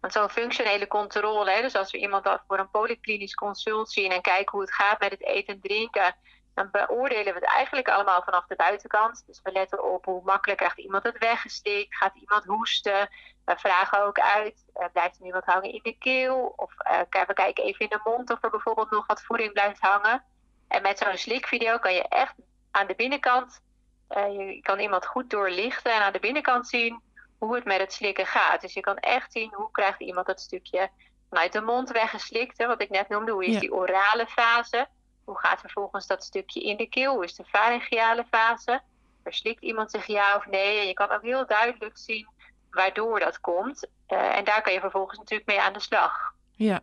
Want 0.00 0.12
zo'n 0.12 0.28
functionele 0.28 0.86
controle, 0.86 1.50
hè, 1.50 1.60
dus 1.60 1.74
als 1.74 1.90
we 1.90 1.98
iemand 1.98 2.40
voor 2.46 2.58
een 2.58 2.70
polyklinisch 2.70 3.34
consult 3.34 3.90
zien 3.90 4.10
en 4.10 4.20
kijken 4.20 4.50
hoe 4.50 4.60
het 4.60 4.74
gaat 4.74 5.00
met 5.00 5.10
het 5.10 5.24
eten 5.24 5.54
en 5.54 5.60
drinken, 5.60 6.14
dan 6.54 6.68
beoordelen 6.70 7.34
we 7.34 7.38
het 7.40 7.48
eigenlijk 7.48 7.88
allemaal 7.88 8.22
vanaf 8.22 8.46
de 8.46 8.56
buitenkant. 8.56 9.22
Dus 9.26 9.40
we 9.42 9.52
letten 9.52 9.92
op 9.92 10.04
hoe 10.04 10.22
makkelijk 10.24 10.58
krijgt 10.58 10.78
iemand 10.78 11.02
het 11.02 11.18
weggestikt, 11.18 11.96
gaat 11.96 12.14
iemand 12.14 12.44
hoesten. 12.44 13.08
We 13.44 13.56
vragen 13.56 14.02
ook 14.02 14.18
uit, 14.18 14.64
uh, 14.76 14.86
blijft 14.92 15.16
er 15.16 15.24
nu 15.24 15.30
wat 15.30 15.44
hangen 15.44 15.72
in 15.72 15.80
de 15.82 15.98
keel? 15.98 16.52
Of 16.56 16.72
uh, 16.90 17.24
we 17.26 17.34
kijken 17.34 17.64
even 17.64 17.80
in 17.80 17.88
de 17.88 18.00
mond 18.04 18.30
of 18.30 18.44
er 18.44 18.50
bijvoorbeeld 18.50 18.90
nog 18.90 19.06
wat 19.06 19.22
voeding 19.22 19.52
blijft 19.52 19.80
hangen. 19.80 20.24
En 20.68 20.82
met 20.82 20.98
zo'n 20.98 21.16
slikvideo 21.16 21.78
kan 21.78 21.94
je 21.94 22.08
echt 22.08 22.34
aan 22.70 22.86
de 22.86 22.94
binnenkant 22.94 23.64
uh, 24.10 24.36
je 24.36 24.60
kan 24.60 24.78
iemand 24.78 25.06
goed 25.06 25.30
doorlichten 25.30 25.92
en 25.92 26.00
aan 26.00 26.12
de 26.12 26.18
binnenkant 26.20 26.68
zien 26.68 27.00
hoe 27.38 27.54
het 27.54 27.64
met 27.64 27.78
het 27.78 27.92
slikken 27.92 28.26
gaat. 28.26 28.60
Dus 28.60 28.72
je 28.74 28.80
kan 28.80 28.96
echt 28.96 29.32
zien 29.32 29.52
hoe 29.54 29.70
krijgt 29.70 30.00
iemand 30.00 30.26
dat 30.26 30.40
stukje 30.40 30.90
vanuit 31.28 31.52
de 31.52 31.60
mond 31.60 31.90
weggeslikt. 31.90 32.58
Hè, 32.58 32.66
wat 32.66 32.82
ik 32.82 32.90
net 32.90 33.08
noemde, 33.08 33.32
hoe 33.32 33.44
is 33.44 33.54
Ja. 33.54 33.60
die 33.60 33.72
orale 33.74 34.26
fase. 34.26 34.88
Hoe 35.24 35.38
gaat 35.38 35.60
vervolgens 35.60 36.06
dat 36.06 36.24
stukje 36.24 36.60
in 36.60 36.76
de 36.76 36.88
keel? 36.88 37.14
Hoe 37.14 37.24
is 37.24 37.34
de 37.34 37.44
pharyngeale 37.44 38.24
fase? 38.30 38.80
Verslikt 39.22 39.62
iemand 39.62 39.90
zich 39.90 40.06
ja 40.06 40.36
of 40.36 40.46
nee? 40.46 40.80
En 40.80 40.86
je 40.86 40.94
kan 40.94 41.10
ook 41.10 41.22
heel 41.22 41.46
duidelijk 41.46 41.98
zien 41.98 42.28
waardoor 42.70 43.20
dat 43.20 43.40
komt. 43.40 43.88
Uh, 44.08 44.36
en 44.36 44.44
daar 44.44 44.62
kan 44.62 44.72
je 44.72 44.80
vervolgens 44.80 45.18
natuurlijk 45.18 45.48
mee 45.48 45.60
aan 45.60 45.72
de 45.72 45.80
slag. 45.80 46.32
Ja. 46.50 46.80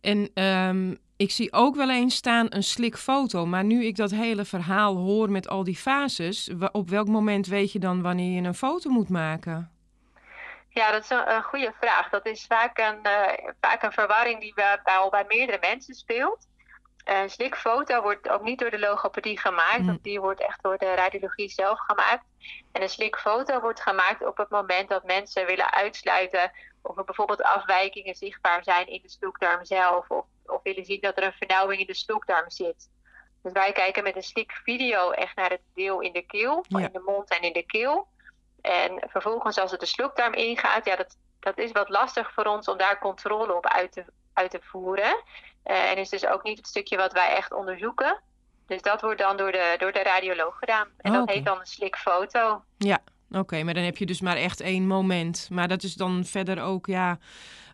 En 0.00 0.42
um, 0.44 0.98
ik 1.16 1.30
zie 1.30 1.52
ook 1.52 1.76
wel 1.76 1.90
eens 1.90 2.14
staan 2.14 2.46
een 2.48 2.62
slik 2.62 2.96
foto. 2.96 3.46
Maar 3.46 3.64
nu 3.64 3.84
ik 3.84 3.96
dat 3.96 4.10
hele 4.10 4.44
verhaal 4.44 4.96
hoor 4.96 5.30
met 5.30 5.48
al 5.48 5.64
die 5.64 5.76
fases, 5.76 6.50
op 6.72 6.88
welk 6.88 7.06
moment 7.06 7.46
weet 7.46 7.72
je 7.72 7.78
dan 7.78 8.02
wanneer 8.02 8.40
je 8.40 8.48
een 8.48 8.54
foto 8.54 8.90
moet 8.90 9.08
maken? 9.08 9.68
Ja, 10.68 10.90
dat 10.92 11.02
is 11.02 11.10
een, 11.10 11.42
goede 11.42 11.72
vraag. 11.80 12.08
Dat 12.08 12.26
is 12.26 12.46
vaak 12.46 12.78
een, 12.78 12.98
uh, 13.02 13.50
vaak 13.60 13.82
een 13.82 13.92
verwarring 13.92 14.40
die 14.40 14.54
bij, 14.54 14.78
al 14.84 15.10
bij 15.10 15.24
meerdere 15.28 15.58
mensen 15.60 15.94
speelt. 15.94 16.46
Een 17.04 17.30
slikfoto 17.30 18.02
wordt 18.02 18.28
ook 18.28 18.42
niet 18.42 18.58
door 18.58 18.70
de 18.70 18.78
logopedie 18.78 19.38
gemaakt, 19.38 19.82
mm. 19.82 19.98
die 20.02 20.20
wordt 20.20 20.40
echt 20.40 20.62
door 20.62 20.78
de 20.78 20.94
radiologie 20.94 21.48
zelf 21.48 21.78
gemaakt. 21.86 22.24
En 22.72 22.82
een 22.82 22.88
slikfoto 22.88 23.60
wordt 23.60 23.80
gemaakt 23.80 24.26
op 24.26 24.36
het 24.36 24.50
moment 24.50 24.88
dat 24.88 25.04
mensen 25.04 25.46
willen 25.46 25.72
uitsluiten 25.72 26.52
of 26.82 26.98
er 26.98 27.04
bijvoorbeeld 27.04 27.42
afwijkingen 27.42 28.14
zichtbaar 28.14 28.64
zijn 28.64 28.86
in 28.86 29.00
de 29.02 29.08
slokdarm 29.10 29.64
zelf, 29.64 30.10
of, 30.10 30.24
of 30.46 30.62
willen 30.62 30.84
zien 30.84 31.00
dat 31.00 31.16
er 31.16 31.24
een 31.24 31.32
vernauwing 31.32 31.80
in 31.80 31.86
de 31.86 31.94
slokdarm 31.94 32.50
zit. 32.50 32.88
Dus 33.42 33.52
wij 33.52 33.72
kijken 33.72 34.02
met 34.02 34.16
een 34.16 34.22
slikvideo 34.22 35.10
echt 35.10 35.36
naar 35.36 35.50
het 35.50 35.62
deel 35.74 36.00
in 36.00 36.12
de 36.12 36.26
keel, 36.26 36.64
in 36.68 36.90
de 36.92 37.02
mond 37.04 37.30
en 37.30 37.40
in 37.40 37.52
de 37.52 37.66
keel. 37.66 38.08
En 38.60 39.02
vervolgens 39.06 39.58
als 39.58 39.70
het 39.70 39.80
de 39.80 39.86
slokdarm 39.86 40.32
ingaat, 40.32 40.84
ja, 40.84 40.96
dat, 40.96 41.16
dat 41.40 41.58
is 41.58 41.72
wat 41.72 41.88
lastig 41.88 42.32
voor 42.32 42.44
ons 42.44 42.68
om 42.68 42.78
daar 42.78 42.98
controle 42.98 43.54
op 43.54 43.66
uit 43.66 43.92
te, 43.92 44.04
uit 44.32 44.50
te 44.50 44.58
voeren. 44.62 45.22
Uh, 45.66 45.90
en 45.90 45.96
is 45.96 46.08
dus 46.08 46.26
ook 46.26 46.42
niet 46.42 46.56
het 46.56 46.66
stukje 46.66 46.96
wat 46.96 47.12
wij 47.12 47.36
echt 47.36 47.52
onderzoeken. 47.52 48.20
Dus 48.66 48.82
dat 48.82 49.00
wordt 49.00 49.20
dan 49.20 49.36
door 49.36 49.52
de, 49.52 49.74
door 49.78 49.92
de 49.92 50.02
radioloog 50.02 50.58
gedaan. 50.58 50.88
En 50.96 51.12
dat 51.12 51.30
heet 51.30 51.44
dan 51.44 51.60
een 51.60 51.66
slikfoto. 51.66 52.62
Ja, 52.78 52.98
oké. 53.30 53.62
maar 53.62 53.74
dan 53.74 53.82
heb 53.82 53.96
je 53.96 54.06
dus 54.06 54.20
maar 54.20 54.36
echt 54.36 54.60
één 54.60 54.86
moment. 54.86 55.48
Maar 55.50 55.68
dat 55.68 55.82
is 55.82 55.94
dan 55.94 56.24
verder 56.24 56.62
ook, 56.62 56.86
ja, 56.86 57.18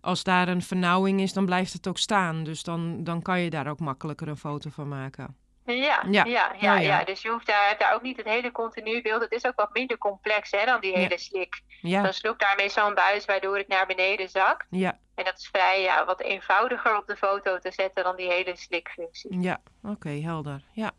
als 0.00 0.22
daar 0.22 0.48
een 0.48 0.62
vernauwing 0.62 1.20
is, 1.20 1.32
dan 1.32 1.46
blijft 1.46 1.72
het 1.72 1.88
ook 1.88 1.98
staan. 1.98 2.44
Dus 2.44 2.62
dan, 2.62 3.04
dan 3.04 3.22
kan 3.22 3.40
je 3.40 3.50
daar 3.50 3.66
ook 3.68 3.80
makkelijker 3.80 4.28
een 4.28 4.36
foto 4.36 4.70
van 4.70 4.88
maken. 4.88 5.36
Ja, 5.64 6.04
ja, 6.10 6.24
ja, 6.24 6.54
ja, 6.58 6.78
ja. 6.78 7.04
Dus 7.04 7.22
je 7.22 7.28
hoeft 7.28 7.46
daar, 7.46 7.74
daar 7.78 7.94
ook 7.94 8.02
niet 8.02 8.16
het 8.16 8.26
hele 8.26 8.52
continu 8.52 9.02
beeld. 9.02 9.22
Het 9.22 9.32
is 9.32 9.46
ook 9.46 9.56
wat 9.56 9.72
minder 9.72 9.98
complex 9.98 10.50
hè, 10.50 10.64
dan 10.64 10.80
die 10.80 10.98
hele 10.98 11.18
slik. 11.18 11.62
Ja. 11.80 12.02
Dan 12.02 12.12
sloeg 12.12 12.36
daarmee 12.36 12.68
zo'n 12.68 12.94
buis 12.94 13.24
waardoor 13.24 13.56
het 13.56 13.68
naar 13.68 13.86
beneden 13.86 14.28
zakt. 14.28 14.66
Ja. 14.70 14.98
En 15.14 15.24
dat 15.24 15.38
is 15.38 15.48
vrij 15.48 15.82
ja, 15.82 16.04
wat 16.04 16.20
eenvoudiger 16.20 16.96
op 16.96 17.06
de 17.06 17.16
foto 17.16 17.58
te 17.58 17.72
zetten 17.72 18.04
dan 18.04 18.16
die 18.16 18.32
hele 18.32 18.56
slikfunctie. 18.56 19.40
Ja, 19.40 19.60
oké, 19.82 20.08
helder. 20.08 20.64
Ja. 20.72 20.90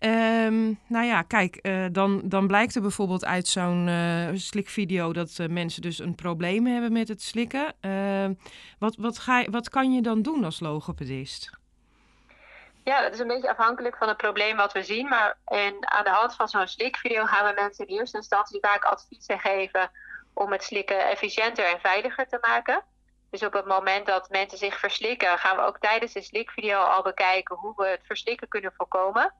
Um, 0.00 0.78
nou 0.86 1.06
ja, 1.06 1.22
kijk, 1.22 1.58
uh, 1.62 1.86
dan, 1.92 2.20
dan 2.24 2.46
blijkt 2.46 2.74
er 2.74 2.80
bijvoorbeeld 2.80 3.24
uit 3.24 3.48
zo'n 3.48 3.86
uh, 3.86 4.28
slikvideo 4.34 5.12
dat 5.12 5.36
uh, 5.40 5.48
mensen 5.48 5.82
dus 5.82 5.98
een 5.98 6.14
probleem 6.14 6.66
hebben 6.66 6.92
met 6.92 7.08
het 7.08 7.22
slikken. 7.22 7.74
Ehm, 7.80 8.34
wat, 8.78 8.96
wat, 8.96 9.18
ga 9.18 9.44
wat 9.50 9.68
kan 9.68 9.92
je 9.92 10.02
dan 10.02 10.22
doen 10.22 10.44
als 10.44 10.60
logopedist? 10.60 11.50
Ja, 12.84 13.02
dat 13.02 13.12
is 13.12 13.18
een 13.18 13.26
beetje 13.26 13.50
afhankelijk 13.50 13.96
van 13.96 14.08
het 14.08 14.16
probleem 14.16 14.56
wat 14.56 14.72
we 14.72 14.82
zien. 14.82 15.08
Maar 15.08 15.38
en 15.44 15.74
aan 15.80 16.04
de 16.04 16.10
hand 16.10 16.34
van 16.34 16.48
zo'n 16.48 16.68
slikvideo 16.68 17.24
gaan 17.24 17.46
we 17.46 17.60
mensen 17.60 17.86
in 17.86 17.96
eerste 17.96 18.16
instantie 18.16 18.60
vaak 18.60 18.84
adviezen 18.84 19.38
geven 19.38 19.90
om 20.32 20.52
het 20.52 20.62
slikken 20.62 21.08
efficiënter 21.08 21.64
en 21.64 21.80
veiliger 21.80 22.28
te 22.28 22.38
maken. 22.40 22.82
Dus 23.30 23.42
op 23.42 23.52
het 23.52 23.66
moment 23.66 24.06
dat 24.06 24.30
mensen 24.30 24.58
zich 24.58 24.78
verslikken, 24.78 25.38
gaan 25.38 25.56
we 25.56 25.62
ook 25.62 25.78
tijdens 25.78 26.12
de 26.12 26.22
slikvideo 26.22 26.78
al 26.78 27.02
bekijken 27.02 27.56
hoe 27.56 27.72
we 27.76 27.86
het 27.86 28.02
verslikken 28.04 28.48
kunnen 28.48 28.72
voorkomen. 28.76 29.32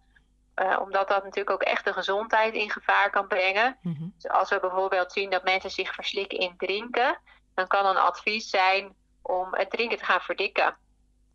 Uh, 0.61 0.81
omdat 0.81 1.09
dat 1.09 1.23
natuurlijk 1.23 1.51
ook 1.51 1.63
echt 1.63 1.85
de 1.85 1.93
gezondheid 1.93 2.55
in 2.55 2.71
gevaar 2.71 3.11
kan 3.11 3.27
brengen. 3.27 3.79
Mhm. 3.83 4.09
Dus 4.15 4.31
als 4.31 4.51
we 4.51 4.61
bijvoorbeeld 4.61 5.13
zien 5.13 5.31
dat 5.31 5.45
mensen 5.45 5.71
zich 5.71 5.95
verslikken 5.95 6.39
in 6.39 6.55
drinken, 6.57 7.19
dan 7.55 7.67
kan 7.67 7.87
een 7.87 7.97
advies 7.97 8.51
zijn 8.51 8.95
om 9.23 9.49
het 9.51 9.71
drinken 9.71 9.99
te 9.99 10.05
gaan 10.05 10.21
verdikken. 10.21 10.77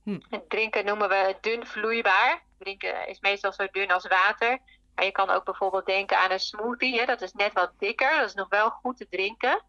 Hm. 0.04 0.20
Het 0.30 0.50
drinken 0.50 0.86
noemen 0.86 1.10
we 1.10 1.36
dun 1.42 1.66
vloeibaar. 1.68 2.44
Drinken 2.60 3.08
is 3.08 3.20
meestal 3.20 3.54
zo 3.54 3.68
dun 3.72 3.92
als 3.92 4.08
water. 4.08 4.60
Maar 4.96 5.06
je 5.06 5.12
kan 5.12 5.30
ook 5.30 5.46
bijvoorbeeld 5.46 5.86
denken 5.86 6.18
aan 6.18 6.32
een 6.32 6.40
smoothie. 6.40 7.00
Hè? 7.00 7.06
Dat 7.06 7.22
is 7.22 7.34
net 7.34 7.54
wat 7.54 7.72
dikker. 7.80 8.18
Dat 8.18 8.28
is 8.28 8.34
nog 8.34 8.50
wel 8.50 8.70
goed 8.70 8.98
te 8.98 9.08
drinken. 9.10 9.64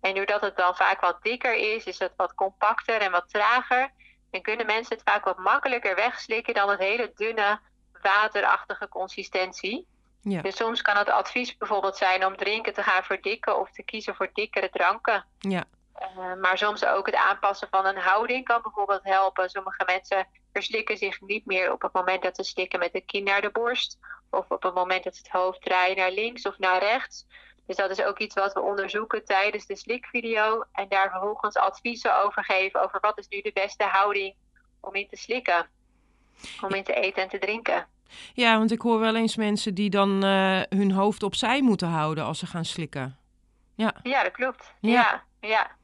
En 0.00 0.14
doordat 0.14 0.40
het 0.40 0.56
dan 0.56 0.76
vaak 0.76 1.00
wat 1.00 1.22
dikker 1.22 1.54
is, 1.54 1.84
is 1.84 1.98
het 1.98 2.12
wat 2.16 2.34
compacter 2.34 3.00
en 3.00 3.10
wat 3.10 3.28
trager. 3.28 3.92
En 4.30 4.42
kunnen 4.42 4.66
mensen 4.66 4.94
het 4.94 5.08
vaak 5.08 5.24
wat 5.24 5.38
makkelijker 5.38 5.94
wegslikken 5.94 6.54
dan 6.54 6.70
het 6.70 6.78
hele 6.78 7.12
dunne, 7.14 7.60
waterachtige 8.02 8.88
consistentie. 8.88 9.86
Ja. 10.20 10.42
Dus 10.42 10.56
soms 10.56 10.82
kan 10.82 10.96
het 10.96 11.08
advies 11.08 11.56
bijvoorbeeld 11.56 11.96
zijn 11.96 12.26
om 12.26 12.36
drinken 12.36 12.74
te 12.74 12.82
gaan 12.82 13.02
verdikken 13.02 13.60
of 13.60 13.70
te 13.70 13.82
kiezen 13.82 14.14
voor 14.14 14.30
dikkere 14.32 14.70
dranken. 14.70 15.24
Ja. 15.38 15.64
Uh, 16.00 16.34
maar 16.34 16.58
soms 16.58 16.84
ook 16.84 17.06
het 17.06 17.14
aanpassen 17.14 17.68
van 17.70 17.86
een 17.86 17.96
houding 17.96 18.44
kan 18.44 18.62
bijvoorbeeld 18.62 19.04
helpen. 19.04 19.50
Sommige 19.50 19.82
mensen 19.86 20.26
verslikken 20.52 20.96
zich 20.96 21.20
niet 21.20 21.46
meer 21.46 21.72
op 21.72 21.82
het 21.82 21.92
moment 21.92 22.22
dat 22.22 22.36
ze 22.36 22.42
slikken 22.42 22.78
met 22.78 22.92
de 22.92 23.00
kin 23.00 23.24
naar 23.24 23.40
de 23.40 23.50
borst. 23.50 23.98
Of 24.30 24.50
op 24.50 24.62
het 24.62 24.74
moment 24.74 25.04
dat 25.04 25.16
ze 25.16 25.22
het 25.22 25.32
hoofd 25.32 25.62
draaien 25.62 25.96
naar 25.96 26.10
links 26.10 26.46
of 26.46 26.58
naar 26.58 26.78
rechts. 26.78 27.26
Dus 27.66 27.76
dat 27.76 27.90
is 27.90 28.02
ook 28.02 28.18
iets 28.18 28.34
wat 28.34 28.52
we 28.52 28.60
onderzoeken 28.60 29.24
tijdens 29.24 29.66
de 29.66 29.76
slikvideo. 29.76 30.64
En 30.72 30.88
daar 30.88 31.10
vervolgens 31.10 31.56
adviezen 31.56 32.24
over 32.24 32.44
geven 32.44 32.82
over 32.82 33.00
wat 33.00 33.18
is 33.18 33.28
nu 33.28 33.40
de 33.40 33.52
beste 33.52 33.84
houding 33.84 34.34
om 34.80 34.94
in 34.94 35.08
te 35.08 35.16
slikken. 35.16 35.68
Om 36.60 36.74
in 36.74 36.84
te 36.84 36.94
eten 36.94 37.22
en 37.22 37.28
te 37.28 37.38
drinken. 37.38 37.86
Ja, 38.34 38.58
want 38.58 38.70
ik 38.70 38.80
hoor 38.80 38.98
wel 39.00 39.16
eens 39.16 39.36
mensen 39.36 39.74
die 39.74 39.90
dan 39.90 40.24
uh, 40.24 40.60
hun 40.68 40.92
hoofd 40.92 41.22
opzij 41.22 41.62
moeten 41.62 41.88
houden 41.88 42.24
als 42.24 42.38
ze 42.38 42.46
gaan 42.46 42.64
slikken. 42.64 43.18
Ja, 43.74 43.94
ja 44.02 44.22
dat 44.22 44.32
klopt. 44.32 44.74
Ja. 44.80 44.90
ja, 44.90 45.22
ja. 45.48 45.76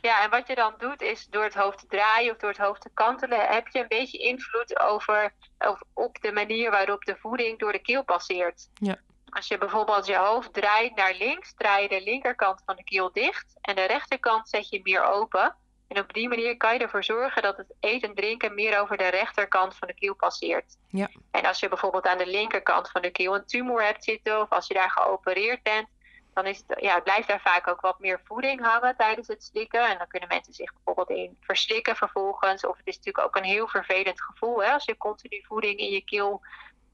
Ja, 0.00 0.22
en 0.22 0.30
wat 0.30 0.46
je 0.46 0.54
dan 0.54 0.74
doet 0.78 1.02
is 1.02 1.26
door 1.26 1.44
het 1.44 1.54
hoofd 1.54 1.78
te 1.78 1.86
draaien 1.86 2.32
of 2.32 2.38
door 2.38 2.50
het 2.50 2.58
hoofd 2.58 2.80
te 2.80 2.90
kantelen, 2.94 3.40
heb 3.40 3.68
je 3.68 3.80
een 3.80 3.88
beetje 3.88 4.18
invloed 4.18 4.78
over, 4.80 5.32
over 5.58 5.86
op 5.94 6.20
de 6.20 6.32
manier 6.32 6.70
waarop 6.70 7.04
de 7.04 7.16
voeding 7.16 7.58
door 7.58 7.72
de 7.72 7.82
keel 7.82 8.04
passeert. 8.04 8.68
Ja. 8.74 8.98
Als 9.30 9.48
je 9.48 9.58
bijvoorbeeld 9.58 10.06
je 10.06 10.16
hoofd 10.16 10.52
draait 10.52 10.96
naar 10.96 11.14
links, 11.18 11.54
draai 11.54 11.82
je 11.82 11.88
de 11.88 12.02
linkerkant 12.02 12.62
van 12.66 12.76
de 12.76 12.84
keel 12.84 13.12
dicht 13.12 13.58
en 13.60 13.74
de 13.74 13.84
rechterkant 13.84 14.48
zet 14.48 14.68
je 14.68 14.80
meer 14.82 15.04
open. 15.04 15.56
En 15.90 15.98
op 15.98 16.12
die 16.12 16.28
manier 16.28 16.56
kan 16.56 16.72
je 16.72 16.78
ervoor 16.78 17.04
zorgen 17.04 17.42
dat 17.42 17.56
het 17.56 17.74
eten 17.80 18.08
en 18.08 18.14
drinken 18.14 18.54
meer 18.54 18.80
over 18.80 18.96
de 18.96 19.08
rechterkant 19.08 19.76
van 19.76 19.88
de 19.88 19.94
keel 19.94 20.14
passeert. 20.14 20.76
Ja. 20.88 21.10
En 21.30 21.44
als 21.44 21.60
je 21.60 21.68
bijvoorbeeld 21.68 22.06
aan 22.06 22.18
de 22.18 22.26
linkerkant 22.26 22.90
van 22.90 23.02
de 23.02 23.10
keel 23.10 23.34
een 23.34 23.46
tumor 23.46 23.82
hebt 23.82 24.04
zitten 24.04 24.40
of 24.40 24.48
als 24.48 24.66
je 24.66 24.74
daar 24.74 24.90
geopereerd 24.90 25.62
bent, 25.62 25.88
dan 26.34 26.46
is 26.46 26.62
het, 26.66 26.80
ja, 26.80 27.00
blijft 27.00 27.28
daar 27.28 27.40
vaak 27.40 27.68
ook 27.68 27.80
wat 27.80 27.98
meer 27.98 28.20
voeding 28.24 28.62
hangen 28.62 28.96
tijdens 28.96 29.26
het 29.26 29.44
slikken. 29.44 29.88
En 29.88 29.98
dan 29.98 30.06
kunnen 30.06 30.28
mensen 30.28 30.54
zich 30.54 30.72
bijvoorbeeld 30.72 31.18
in 31.18 31.36
verslikken 31.40 31.96
vervolgens. 31.96 32.66
Of 32.66 32.76
het 32.76 32.86
is 32.86 32.96
natuurlijk 32.96 33.26
ook 33.26 33.36
een 33.36 33.50
heel 33.50 33.68
vervelend 33.68 34.22
gevoel 34.22 34.62
hè, 34.62 34.72
als 34.72 34.84
je 34.84 34.96
continu 34.96 35.44
voeding 35.46 35.78
in 35.78 35.90
je 35.90 36.04
keel 36.04 36.40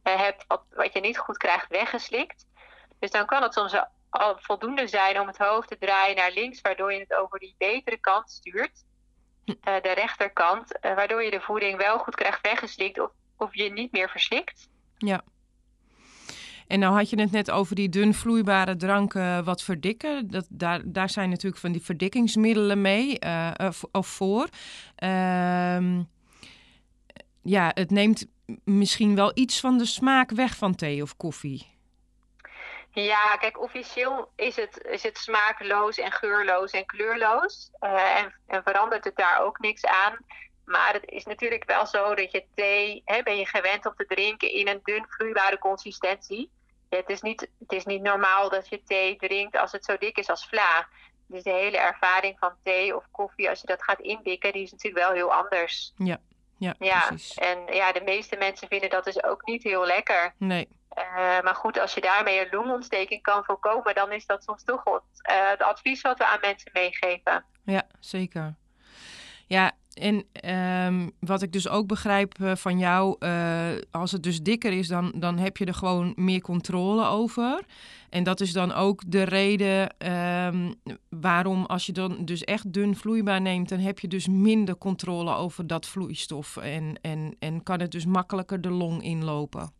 uh, 0.05 0.21
hebt 0.21 0.45
wat, 0.49 0.63
wat 0.75 0.93
je 0.93 1.01
niet 1.01 1.19
goed 1.19 1.37
krijgt 1.37 1.69
weggeslikt. 1.69 2.47
Dus 2.99 3.11
dan 3.11 3.27
kan 3.27 3.43
het 3.43 3.53
soms 3.53 3.75
al 4.11 4.37
voldoende 4.39 4.87
zijn 4.87 5.21
om 5.21 5.27
het 5.27 5.39
hoofd 5.39 5.69
te 5.69 5.79
draaien 5.79 6.17
naar 6.17 6.33
links, 6.33 6.61
waardoor 6.61 6.93
je 6.93 6.99
het 6.99 7.15
over 7.15 7.39
die 7.39 7.55
betere 7.59 7.99
kant 8.01 8.31
stuurt. 8.31 8.85
Uh, 9.47 9.55
de 9.83 9.93
rechterkant, 9.95 10.73
uh, 10.81 10.95
waardoor 10.95 11.23
je 11.23 11.31
de 11.31 11.41
voeding 11.41 11.79
wel 11.79 11.99
goed 11.99 12.15
krijgt 12.15 12.41
weggeslikt 12.41 13.01
of, 13.01 13.11
of 13.37 13.55
je 13.55 13.73
niet 13.73 13.93
meer 13.93 14.09
verslikt. 14.09 14.69
Ja. 14.97 15.25
En 16.67 16.79
nou 16.79 16.95
had 16.95 17.11
je 17.11 17.21
het 17.21 17.31
net 17.31 17.51
over 17.51 17.75
die 17.75 17.89
dun 17.89 18.15
vloeibare 18.15 18.77
dranken 18.77 19.45
wat 19.45 19.63
verdikken. 19.63 20.31
Dat, 20.31 20.47
daar, 20.49 20.81
daar 20.85 21.11
zijn 21.11 21.29
natuurlijk 21.29 21.61
van 21.61 21.73
die 21.73 21.83
verdikkingsmiddelen 21.83 22.81
mee 22.81 23.17
uh, 23.25 23.51
of, 23.93 24.07
voor. 24.07 24.49
Uh, 24.99 25.99
ja, 27.43 27.71
het 27.75 27.91
neemt 27.91 28.27
misschien 28.65 29.15
wel 29.15 29.31
iets 29.35 29.61
van 29.61 29.79
de 29.79 29.85
smaak 29.85 30.31
weg 30.31 30.57
van 30.57 30.75
thee 30.75 31.03
of 31.03 31.17
koffie. 31.17 31.76
Ja, 33.03 33.37
kijk, 33.37 33.61
officieel 33.61 34.33
is 34.37 34.57
het, 34.57 34.85
is 34.85 35.03
het 35.03 35.19
smaakloos 35.19 35.99
en 35.99 36.13
geurloos 36.13 36.71
en 36.71 36.87
kleurloos. 36.87 37.71
Uh, 37.81 38.19
en, 38.19 38.35
en 38.47 38.63
verandert 38.63 39.05
het 39.05 39.17
daar 39.17 39.41
ook 39.41 39.59
niks 39.59 39.85
aan. 39.85 40.17
Maar 40.65 40.93
het 40.93 41.03
is 41.07 41.25
natuurlijk 41.25 41.65
wel 41.65 41.87
zo 41.87 42.15
dat 42.15 42.33
je 42.33 42.45
thee, 42.55 43.03
hè, 43.05 43.23
ben 43.23 43.37
je 43.37 43.47
gewend 43.47 43.87
om 43.87 43.95
te 43.97 44.07
drinken 44.07 44.53
in 44.53 44.69
een 44.69 44.81
dun 44.83 45.05
vloeibare 45.09 45.59
consistentie. 45.59 46.51
het, 46.89 47.09
is 47.09 47.21
niet, 47.21 47.41
het 47.59 47.73
is 47.73 47.85
niet 47.85 48.03
normaal 48.03 48.51
dat 48.51 48.69
je 48.69 48.83
thee 48.83 49.17
drinkt 49.17 49.57
als 49.57 49.73
het 49.73 49.85
zo 49.85 49.99
dik 49.99 50.19
is 50.19 50.29
als 50.29 50.47
vla. 50.49 50.89
Dus 51.27 51.43
de 51.43 51.53
hele 51.53 51.79
ervaring 51.79 52.39
van 52.39 52.53
thee 52.63 52.97
of 52.97 53.05
koffie, 53.11 53.49
als 53.49 53.61
je 53.61 53.67
dat 53.67 53.83
gaat 53.83 54.01
indikken, 54.01 54.53
die 54.53 54.63
is 54.63 54.73
natuurlijk 54.73 55.05
wel 55.05 55.15
heel 55.15 55.35
anders. 55.35 55.93
Ja, 55.97 56.21
ja, 56.59 56.75
ja. 56.79 57.07
precies. 57.07 57.35
En 57.35 57.75
ja, 57.75 57.93
de 57.93 58.03
meeste 58.05 58.37
mensen 58.37 58.69
vinden 58.69 58.91
dat 58.91 59.05
dus 59.05 59.23
ook 59.23 59.47
niet 59.47 59.63
heel 59.63 59.87
lekker. 59.87 60.35
Nee. 60.39 60.69
Uh, 60.99 61.41
maar 61.43 61.55
goed, 61.55 61.81
als 61.81 61.95
je 61.95 62.01
daarmee 62.01 62.41
een 62.41 62.49
longontsteking 62.51 63.23
kan 63.23 63.45
voorkomen, 63.45 63.95
dan 63.95 64.13
is 64.13 64.27
dat 64.27 64.45
soms 64.45 64.65
toch 64.65 64.85
het, 64.85 65.31
uh, 65.31 65.51
het 65.51 65.63
advies 65.63 66.01
wat 66.01 66.19
we 66.19 66.27
aan 66.27 66.41
mensen 66.41 66.71
meegeven. 66.73 67.45
Ja, 67.65 67.83
zeker. 68.01 68.55
Ja, 69.47 69.73
en 69.95 70.25
ehm, 70.33 71.09
wat 71.21 71.43
ik 71.43 71.53
dus 71.53 71.69
ook 71.69 71.87
begrijp 71.87 72.39
uh, 72.39 72.55
van 72.55 72.79
jou, 72.79 73.17
uh, 73.19 73.69
als 73.91 74.13
het 74.13 74.23
dus 74.23 74.43
dikker 74.43 74.73
is, 74.73 74.89
dan, 74.89 75.13
dan 75.15 75.39
heb 75.39 75.57
je 75.57 75.65
er 75.65 75.75
gewoon 75.75 76.13
meer 76.17 76.41
controle 76.41 77.07
over. 77.07 77.65
En 78.11 78.25
dat 78.25 78.41
is 78.41 78.53
dan 78.53 78.73
ook 78.73 79.03
de 79.07 79.23
reden 79.23 79.95
um, 80.47 80.75
waarom, 81.09 81.65
als 81.65 81.87
je 81.87 81.93
dan 81.93 82.25
dus 82.25 82.45
echt 82.45 82.73
dun 82.73 82.97
vloeibaar 82.97 83.41
neemt, 83.41 83.69
dan 83.69 83.79
heb 83.79 83.99
je 83.99 84.09
dus 84.09 84.29
minder 84.29 84.79
controle 84.79 85.35
over 85.35 85.67
dat 85.67 85.87
vloeistof. 85.87 86.57
En, 86.57 86.99
en, 87.01 87.37
en 87.39 87.63
kan 87.63 87.81
het 87.81 87.91
dus 87.91 88.07
makkelijker 88.07 88.61
de 88.61 88.71
long 88.71 89.03
inlopen. 89.03 89.71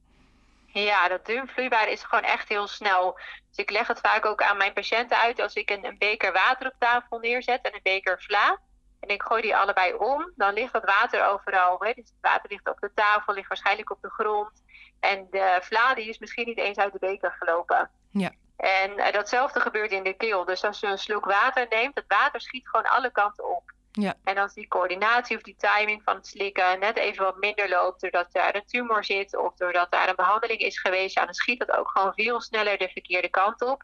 Ja, 0.81 1.09
dat 1.09 1.27
dun 1.27 1.49
vloeibaar 1.49 1.89
is 1.89 2.03
gewoon 2.03 2.25
echt 2.25 2.49
heel 2.49 2.67
snel. 2.67 3.19
Dus 3.49 3.57
ik 3.57 3.71
leg 3.71 3.87
het 3.87 4.01
vaak 4.01 4.25
ook 4.27 4.43
aan 4.43 4.57
mijn 4.57 4.73
patiënten 4.73 5.19
uit 5.19 5.41
als 5.41 5.55
ik 5.55 5.71
een, 5.71 5.85
een 5.85 5.99
beker 5.99 6.33
water 6.33 6.67
op 6.67 6.75
tafel 6.79 7.19
neerzet 7.19 7.63
en 7.63 7.75
een 7.75 7.81
beker 7.83 8.23
vla 8.23 8.59
en 9.01 9.09
ik 9.15 9.23
gooi 9.23 9.43
die 9.43 9.57
allebei 9.57 9.95
om, 9.95 10.33
dan 10.37 10.53
ligt 10.53 10.73
dat 10.73 10.85
water 10.85 11.27
overal. 11.27 11.77
Hè? 11.79 11.93
Dus 11.93 12.05
het 12.05 12.21
water 12.21 12.51
ligt 12.51 12.69
op 12.69 12.81
de 12.81 12.91
tafel, 12.95 13.35
ligt 13.35 13.49
waarschijnlijk 13.49 13.91
op 13.91 14.03
de 14.03 14.11
grond. 14.11 14.63
En 15.01 15.27
de 15.31 15.59
vla 15.63 15.95
die 15.95 16.09
is 16.09 16.19
misschien 16.19 16.47
niet 16.47 16.59
eens 16.59 16.79
uit 16.79 16.93
de 16.93 16.99
beker 16.99 17.37
gelopen. 17.39 17.91
Ja. 18.11 18.31
En 18.57 18.91
uh, 18.99 19.13
datzelfde 19.13 19.61
gebeurt 19.61 19.91
in 19.91 20.03
de 20.03 20.13
keel. 20.13 20.45
Dus 20.45 20.65
als 20.65 20.81
je 20.81 20.87
een 20.87 20.99
slok 20.99 21.25
water 21.25 21.67
neemt, 21.71 21.95
het 21.95 22.05
water 22.09 22.41
schiet 22.41 22.69
gewoon 22.69 22.87
alle 22.87 23.11
kanten 23.11 23.57
op. 23.57 23.73
Ja. 24.01 24.15
En 24.25 24.39
als 24.39 24.55
die 24.55 24.69
coördinatie 24.69 25.37
of 25.37 25.43
die 25.43 25.57
timing 25.59 26.03
van 26.03 26.15
het 26.15 26.27
slikken 26.27 26.79
net 26.79 26.97
even 26.97 27.25
wat 27.25 27.37
minder 27.37 27.69
loopt, 27.69 28.01
doordat 28.01 28.33
daar 28.33 28.55
een 28.55 28.67
tumor 28.67 29.05
zit 29.05 29.37
of 29.37 29.55
doordat 29.55 29.91
daar 29.91 30.09
een 30.09 30.17
behandeling 30.17 30.61
is 30.61 30.79
geweest, 30.79 31.15
dan 31.15 31.35
schiet 31.35 31.59
dat 31.59 31.77
ook 31.77 31.89
gewoon 31.89 32.13
veel 32.15 32.41
sneller 32.41 32.79
de 32.79 32.89
verkeerde 32.89 33.29
kant 33.29 33.63
op. 33.63 33.83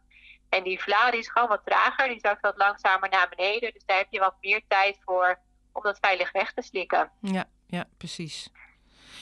En 0.48 0.62
die 0.62 0.80
vla 0.80 1.10
die 1.10 1.20
is 1.20 1.28
gewoon 1.28 1.48
wat 1.48 1.64
trager, 1.64 2.08
die 2.08 2.20
zakt 2.20 2.40
wat 2.40 2.56
langzamer 2.56 3.08
naar 3.08 3.32
beneden. 3.36 3.72
Dus 3.72 3.84
daar 3.86 3.98
heb 3.98 4.06
je 4.10 4.18
wat 4.18 4.36
meer 4.40 4.62
tijd 4.68 4.98
voor 5.04 5.38
om 5.72 5.82
dat 5.82 5.98
veilig 6.00 6.32
weg 6.32 6.52
te 6.52 6.62
slikken. 6.62 7.10
Ja, 7.20 7.44
ja 7.66 7.84
precies. 7.96 8.50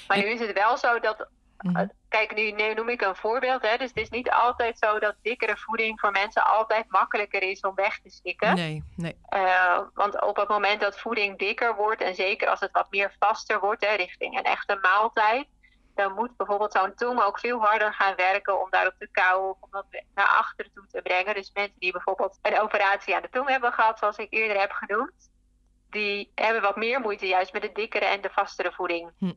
Maar 0.08 0.18
nu 0.18 0.24
is 0.24 0.40
het 0.40 0.52
wel 0.52 0.76
zo 0.76 1.00
dat. 1.00 1.28
Mm 1.58 1.98
Kijk, 2.10 2.34
nu 2.34 2.72
noem 2.74 2.88
ik 2.88 3.00
een 3.00 3.16
voorbeeld. 3.16 3.62
Hè, 3.62 3.76
dus 3.76 3.88
het 3.88 3.96
is 3.96 4.10
niet 4.10 4.30
altijd 4.30 4.78
zo 4.78 4.98
dat 4.98 5.14
dikkere 5.22 5.56
voeding 5.56 6.00
voor 6.00 6.10
mensen 6.10 6.44
altijd 6.44 6.84
makkelijker 6.88 7.42
is 7.42 7.60
om 7.60 7.74
weg 7.74 8.00
te 8.00 8.10
slikken. 8.10 8.54
Nee, 8.54 8.84
nee. 8.96 9.16
Uh, 9.34 9.80
want 9.94 10.22
op 10.22 10.36
het 10.36 10.48
moment 10.48 10.80
dat 10.80 11.00
voeding 11.00 11.38
dikker 11.38 11.74
wordt, 11.74 12.00
en 12.00 12.14
zeker 12.14 12.48
als 12.48 12.60
het 12.60 12.72
wat 12.72 12.90
meer 12.90 13.14
vaster 13.18 13.60
wordt, 13.60 13.84
hè, 13.84 13.94
richting 13.94 14.38
een 14.38 14.44
echte 14.44 14.78
maaltijd, 14.80 15.46
dan 15.94 16.14
moet 16.14 16.36
bijvoorbeeld 16.36 16.72
zo'n 16.72 16.94
tong 16.94 17.22
ook 17.22 17.38
veel 17.38 17.60
harder 17.60 17.94
gaan 17.94 18.14
werken 18.16 18.62
om 18.62 18.70
daarop 18.70 18.94
te 18.98 19.08
kauwen 19.12 19.50
of 19.50 19.56
om 19.60 19.70
dat 19.70 19.86
naar 20.14 20.26
achteren 20.26 20.72
toe 20.74 20.86
te 20.86 21.02
brengen. 21.02 21.34
Dus 21.34 21.50
mensen 21.54 21.78
die 21.78 21.92
bijvoorbeeld 21.92 22.38
een 22.42 22.60
operatie 22.60 23.14
aan 23.14 23.22
de 23.22 23.30
tong 23.30 23.48
hebben 23.48 23.72
gehad, 23.72 23.98
zoals 23.98 24.16
ik 24.16 24.32
eerder 24.32 24.60
heb 24.60 24.70
genoemd, 24.70 25.30
die 25.90 26.32
hebben 26.34 26.62
wat 26.62 26.76
meer 26.76 27.00
moeite 27.00 27.26
juist 27.26 27.52
met 27.52 27.62
de 27.62 27.72
dikkere 27.72 28.04
en 28.04 28.20
de 28.20 28.30
vastere 28.30 28.72
voeding. 28.72 29.10
Hm. 29.18 29.32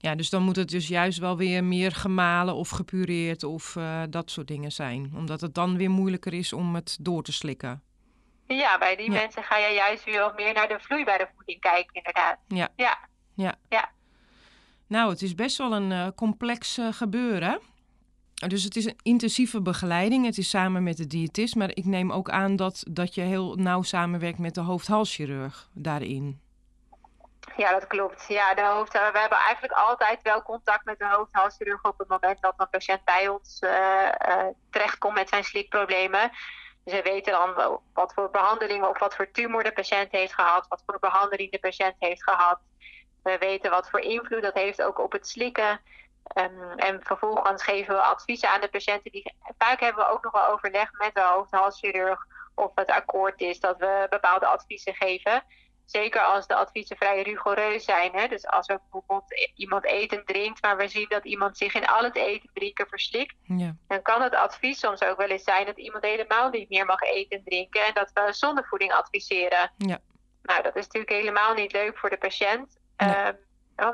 Ja, 0.00 0.14
dus 0.14 0.30
dan 0.30 0.42
moet 0.42 0.56
het 0.56 0.68
dus 0.68 0.88
juist 0.88 1.18
wel 1.18 1.36
weer 1.36 1.64
meer 1.64 1.92
gemalen 1.92 2.54
of 2.54 2.68
gepureerd 2.68 3.44
of 3.44 3.74
uh, 3.74 4.02
dat 4.10 4.30
soort 4.30 4.48
dingen 4.48 4.72
zijn. 4.72 5.12
Omdat 5.16 5.40
het 5.40 5.54
dan 5.54 5.76
weer 5.76 5.90
moeilijker 5.90 6.32
is 6.34 6.52
om 6.52 6.74
het 6.74 6.98
door 7.00 7.22
te 7.22 7.32
slikken. 7.32 7.82
Ja, 8.46 8.78
bij 8.78 8.96
die 8.96 9.10
ja. 9.10 9.20
mensen 9.20 9.42
ga 9.42 9.56
je 9.56 9.74
juist 9.74 10.04
weer 10.04 10.20
wat 10.20 10.36
meer 10.36 10.54
naar 10.54 10.68
de 10.68 10.78
vloeibare 10.80 11.28
voeding 11.36 11.60
kijken, 11.60 11.94
inderdaad. 11.94 12.38
Ja. 12.48 12.68
Ja. 12.76 12.98
Ja. 13.34 13.54
ja. 13.68 13.90
Nou, 14.86 15.10
het 15.10 15.22
is 15.22 15.34
best 15.34 15.58
wel 15.58 15.72
een 15.72 15.90
uh, 15.90 16.08
complex 16.16 16.78
uh, 16.78 16.92
gebeuren. 16.92 17.60
Dus 18.46 18.64
het 18.64 18.76
is 18.76 18.84
een 18.84 18.98
intensieve 19.02 19.62
begeleiding. 19.62 20.24
Het 20.24 20.38
is 20.38 20.48
samen 20.48 20.82
met 20.82 20.96
de 20.96 21.06
diëtist. 21.06 21.54
Maar 21.54 21.70
ik 21.74 21.84
neem 21.84 22.12
ook 22.12 22.30
aan 22.30 22.56
dat, 22.56 22.84
dat 22.90 23.14
je 23.14 23.20
heel 23.20 23.54
nauw 23.54 23.82
samenwerkt 23.82 24.38
met 24.38 24.54
de 24.54 24.60
hoofdhalschirurg 24.60 25.70
daarin. 25.74 26.40
Ja, 27.58 27.72
dat 27.72 27.86
klopt. 27.86 28.24
Ja, 28.28 28.54
de 28.54 28.64
hoofd, 28.64 28.92
we 28.92 28.98
hebben 28.98 29.38
eigenlijk 29.38 29.72
altijd 29.72 30.22
wel 30.22 30.42
contact 30.42 30.84
met 30.84 30.98
de 30.98 31.06
hoofdhalschirurg 31.06 31.84
op 31.84 31.98
het 31.98 32.08
moment 32.08 32.40
dat 32.40 32.54
een 32.56 32.68
patiënt 32.68 33.04
bij 33.04 33.28
ons 33.28 33.60
uh, 33.60 33.70
uh, 34.28 34.46
terechtkomt 34.70 35.14
met 35.14 35.28
zijn 35.28 35.44
slikproblemen. 35.44 36.30
Dus 36.84 36.94
we 36.94 37.02
weten 37.02 37.32
dan 37.32 37.80
wat 37.92 38.14
voor 38.14 38.30
behandelingen 38.30 38.88
of 38.88 38.98
wat 38.98 39.14
voor 39.14 39.30
tumor 39.30 39.64
de 39.64 39.72
patiënt 39.72 40.12
heeft 40.12 40.34
gehad, 40.34 40.68
wat 40.68 40.82
voor 40.86 40.98
behandeling 40.98 41.50
de 41.50 41.58
patiënt 41.58 41.94
heeft 41.98 42.22
gehad. 42.22 42.58
We 43.22 43.38
weten 43.38 43.70
wat 43.70 43.90
voor 43.90 44.00
invloed 44.00 44.42
dat 44.42 44.54
heeft 44.54 44.82
ook 44.82 44.98
op 44.98 45.12
het 45.12 45.28
slikken. 45.28 45.80
Um, 46.34 46.72
en 46.76 47.00
vervolgens 47.02 47.62
geven 47.62 47.94
we 47.94 48.00
adviezen 48.00 48.50
aan 48.50 48.60
de 48.60 48.68
patiënten. 48.68 49.10
Die, 49.10 49.34
vaak 49.58 49.80
hebben 49.80 50.04
we 50.04 50.10
ook 50.10 50.24
nog 50.24 50.32
wel 50.32 50.48
overleg 50.48 50.92
met 50.92 51.14
de 51.14 51.22
hoofdhalschirurg 51.22 52.26
of 52.54 52.70
het 52.74 52.90
akkoord 52.90 53.40
is 53.40 53.60
dat 53.60 53.78
we 53.78 54.06
bepaalde 54.10 54.46
adviezen 54.46 54.94
geven. 54.94 55.42
Zeker 55.90 56.20
als 56.20 56.46
de 56.46 56.54
adviezen 56.54 56.96
vrij 56.96 57.22
rigoureus 57.22 57.84
zijn. 57.84 58.12
Hè? 58.12 58.28
Dus 58.28 58.46
als 58.46 58.68
er 58.68 58.78
bijvoorbeeld 58.78 59.50
iemand 59.54 59.84
eten 59.84 60.24
drinkt, 60.24 60.62
maar 60.62 60.76
we 60.76 60.88
zien 60.88 61.06
dat 61.08 61.24
iemand 61.24 61.56
zich 61.56 61.74
in 61.74 61.86
al 61.86 62.04
het 62.04 62.16
eten 62.16 62.50
drinken 62.52 62.86
verslikt. 62.88 63.34
Ja. 63.42 63.76
Dan 63.86 64.02
kan 64.02 64.22
het 64.22 64.34
advies 64.34 64.78
soms 64.78 65.02
ook 65.02 65.16
wel 65.16 65.28
eens 65.28 65.42
zijn 65.42 65.66
dat 65.66 65.78
iemand 65.78 66.04
helemaal 66.04 66.50
niet 66.50 66.68
meer 66.68 66.84
mag 66.84 67.00
eten 67.00 67.38
en 67.38 67.44
drinken. 67.44 67.86
En 67.86 67.94
dat 67.94 68.10
we 68.14 68.32
zondevoeding 68.32 68.92
adviseren. 68.92 69.72
Ja. 69.76 69.98
Nou, 70.42 70.62
dat 70.62 70.76
is 70.76 70.84
natuurlijk 70.84 71.12
helemaal 71.12 71.54
niet 71.54 71.72
leuk 71.72 71.98
voor 71.98 72.10
de 72.10 72.18
patiënt. 72.18 72.78
Ja. 72.96 73.28
Um, 73.28 73.36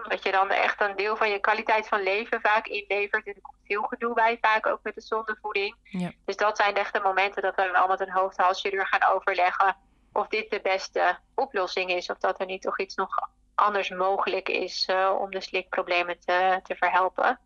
omdat 0.04 0.22
je 0.22 0.32
dan 0.32 0.50
echt 0.50 0.80
een 0.80 0.96
deel 0.96 1.16
van 1.16 1.30
je 1.30 1.38
kwaliteit 1.38 1.88
van 1.88 2.02
leven 2.02 2.40
vaak 2.40 2.66
inlevert. 2.66 3.26
En 3.26 3.34
er 3.34 3.40
komt 3.40 3.58
veel 3.64 3.82
gedoe 3.82 4.14
bij, 4.14 4.38
vaak 4.40 4.66
ook 4.66 4.80
met 4.82 4.94
de 4.94 5.00
zondevoeding. 5.00 5.76
Ja. 5.82 6.12
Dus 6.24 6.36
dat 6.36 6.56
zijn 6.56 6.74
echt 6.74 6.92
de 6.92 7.00
momenten 7.00 7.42
dat 7.42 7.54
we 7.54 7.76
al 7.76 7.88
met 7.88 8.00
een 8.00 8.12
hoofdhalschirurg 8.12 8.88
gaan 8.88 9.12
overleggen 9.12 9.76
of 10.14 10.28
dit 10.28 10.50
de 10.50 10.60
beste 10.60 11.18
oplossing 11.34 11.90
is. 11.90 12.10
Of 12.10 12.18
dat 12.18 12.40
er 12.40 12.46
niet 12.46 12.62
toch 12.62 12.78
iets 12.78 12.94
nog 12.94 13.28
anders 13.54 13.88
mogelijk 13.88 14.48
is 14.48 14.88
uh, 14.90 15.16
om 15.20 15.30
de 15.30 15.40
slikproblemen 15.40 16.20
te, 16.20 16.60
te 16.62 16.76
verhelpen. 16.76 17.38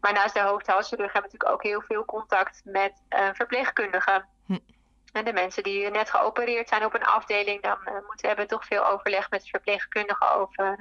Maar 0.00 0.12
naast 0.12 0.34
de 0.34 0.40
hoofdhalschirurg 0.40 1.12
hebben 1.12 1.30
we 1.30 1.36
natuurlijk 1.36 1.60
ook 1.60 1.70
heel 1.70 1.82
veel 1.96 2.04
contact 2.04 2.60
met 2.64 3.02
uh, 3.10 3.28
verpleegkundigen. 3.32 4.28
Hm. 4.46 4.58
En 5.12 5.24
de 5.24 5.32
mensen 5.32 5.62
die 5.62 5.90
net 5.90 6.10
geopereerd 6.10 6.68
zijn 6.68 6.84
op 6.84 6.94
een 6.94 7.04
afdeling, 7.04 7.62
dan 7.62 7.78
uh, 7.84 7.92
moeten 8.06 8.28
hebben 8.28 8.46
toch 8.46 8.64
veel 8.64 8.86
overleg 8.86 9.30
met 9.30 9.48
verpleegkundigen 9.48 10.32
over, 10.32 10.76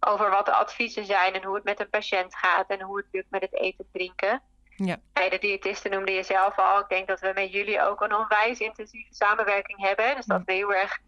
over 0.00 0.30
wat 0.30 0.46
de 0.46 0.54
adviezen 0.54 1.04
zijn 1.04 1.34
en 1.34 1.44
hoe 1.44 1.54
het 1.54 1.64
met 1.64 1.80
een 1.80 1.90
patiënt 1.90 2.36
gaat 2.36 2.70
en 2.70 2.80
hoe 2.80 2.96
het 2.96 3.06
lukt 3.10 3.30
met 3.30 3.42
het 3.42 3.54
eten 3.54 3.84
en 3.84 3.90
drinken. 3.92 4.42
Ja. 4.84 4.96
Bij 5.12 5.28
de 5.28 5.38
diëtisten 5.38 5.90
noemde 5.90 6.12
je 6.12 6.22
zelf 6.22 6.58
al. 6.58 6.78
Ik 6.78 6.88
denk 6.88 7.06
dat 7.08 7.20
we 7.20 7.32
met 7.34 7.52
jullie 7.52 7.82
ook 7.82 8.00
een 8.00 8.14
onwijs 8.14 8.58
intensieve 8.58 9.14
samenwerking 9.14 9.80
hebben. 9.80 10.16
Dus 10.16 10.26
dat 10.26 10.42
we 10.44 10.52
heel 10.52 10.74
erg 10.74 10.98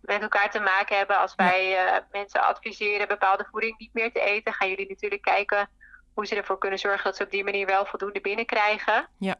met 0.00 0.22
elkaar 0.22 0.50
te 0.50 0.60
maken 0.60 0.96
hebben. 0.96 1.18
Als 1.18 1.34
wij 1.34 1.86
uh, 1.86 1.96
mensen 2.10 2.42
adviseren 2.42 3.08
bepaalde 3.08 3.46
voeding 3.50 3.78
niet 3.78 3.94
meer 3.94 4.12
te 4.12 4.20
eten, 4.20 4.52
gaan 4.52 4.68
jullie 4.68 4.88
natuurlijk 4.88 5.22
kijken 5.22 5.68
hoe 6.14 6.26
ze 6.26 6.36
ervoor 6.36 6.58
kunnen 6.58 6.78
zorgen 6.78 7.04
dat 7.04 7.16
ze 7.16 7.22
op 7.22 7.30
die 7.30 7.44
manier 7.44 7.66
wel 7.66 7.86
voldoende 7.86 8.20
binnenkrijgen. 8.20 9.08
Ja. 9.18 9.36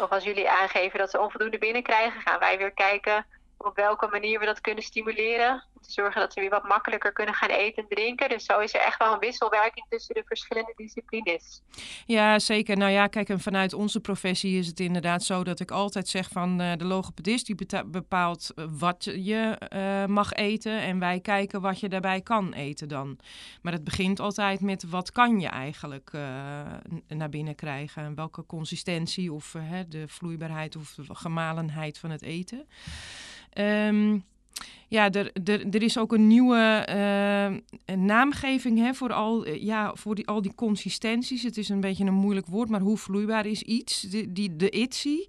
Of 0.00 0.10
als 0.10 0.24
jullie 0.24 0.50
aangeven 0.50 0.98
dat 0.98 1.10
ze 1.10 1.20
onvoldoende 1.20 1.58
binnenkrijgen, 1.58 2.20
gaan 2.20 2.38
wij 2.38 2.58
weer 2.58 2.72
kijken 2.72 3.26
op 3.58 3.76
welke 3.76 4.08
manier 4.10 4.38
we 4.38 4.44
dat 4.44 4.60
kunnen 4.60 4.84
stimuleren. 4.84 5.64
Om 5.74 5.82
te 5.82 5.92
zorgen 5.92 6.20
dat 6.20 6.32
ze 6.32 6.40
weer 6.40 6.50
wat 6.50 6.68
makkelijker 6.68 7.12
kunnen 7.12 7.34
gaan 7.34 7.48
eten 7.48 7.82
en 7.82 7.88
drinken. 7.88 8.28
Dus 8.28 8.44
zo 8.44 8.58
is 8.58 8.74
er 8.74 8.80
echt 8.80 8.98
wel 8.98 9.12
een 9.12 9.18
wisselwerking 9.18 9.86
tussen 9.88 10.14
de 10.14 10.22
verschillende 10.26 10.72
disciplines. 10.76 11.62
Ja, 12.06 12.38
zeker. 12.38 12.76
Nou 12.76 12.90
ja, 12.90 13.06
kijk, 13.06 13.28
en 13.28 13.40
vanuit 13.40 13.72
onze 13.72 14.00
professie 14.00 14.58
is 14.58 14.66
het 14.66 14.80
inderdaad 14.80 15.22
zo 15.22 15.44
dat 15.44 15.60
ik 15.60 15.70
altijd 15.70 16.08
zeg 16.08 16.28
van 16.28 16.60
uh, 16.60 16.72
de 16.76 16.84
logopedist 16.84 17.46
die 17.46 17.84
bepaalt 17.86 18.52
wat 18.78 19.04
je 19.04 19.60
uh, 19.72 20.04
mag 20.06 20.32
eten. 20.32 20.80
En 20.80 20.98
wij 20.98 21.20
kijken 21.20 21.60
wat 21.60 21.80
je 21.80 21.88
daarbij 21.88 22.20
kan 22.20 22.52
eten 22.52 22.88
dan. 22.88 23.18
Maar 23.62 23.72
het 23.72 23.84
begint 23.84 24.20
altijd 24.20 24.60
met 24.60 24.90
wat 24.90 25.12
kan 25.12 25.40
je 25.40 25.48
eigenlijk 25.48 26.10
naar 27.08 27.28
binnen 27.28 27.54
krijgen. 27.54 28.02
En 28.02 28.14
welke 28.14 28.46
consistentie 28.46 29.32
of 29.32 29.54
de 29.88 30.08
vloeibaarheid 30.08 30.76
of 30.76 30.94
de 30.94 31.14
gemalenheid 31.14 31.98
van 31.98 32.10
het 32.10 32.22
eten. 32.22 32.66
Um, 33.54 34.24
ja, 34.88 35.10
er, 35.10 35.32
er, 35.70 35.82
is 35.82 35.98
ook 35.98 36.12
een 36.12 36.26
nieuwe 36.26 36.86
uh, 36.88 37.96
naamgeving 37.96 38.78
hè, 38.78 38.94
voor, 38.94 39.12
al, 39.12 39.48
ja, 39.48 39.94
voor 39.94 40.14
die, 40.14 40.26
al 40.26 40.42
die 40.42 40.54
consistenties. 40.54 41.42
Het 41.42 41.56
is 41.56 41.68
een 41.68 41.80
beetje 41.80 42.04
een 42.04 42.14
moeilijk 42.14 42.46
woord, 42.46 42.68
maar 42.68 42.80
hoe 42.80 42.98
vloeibaar 42.98 43.46
is 43.46 43.62
iets? 43.62 44.00
Die, 44.00 44.56
de 44.56 44.70
ITSI, 44.70 45.26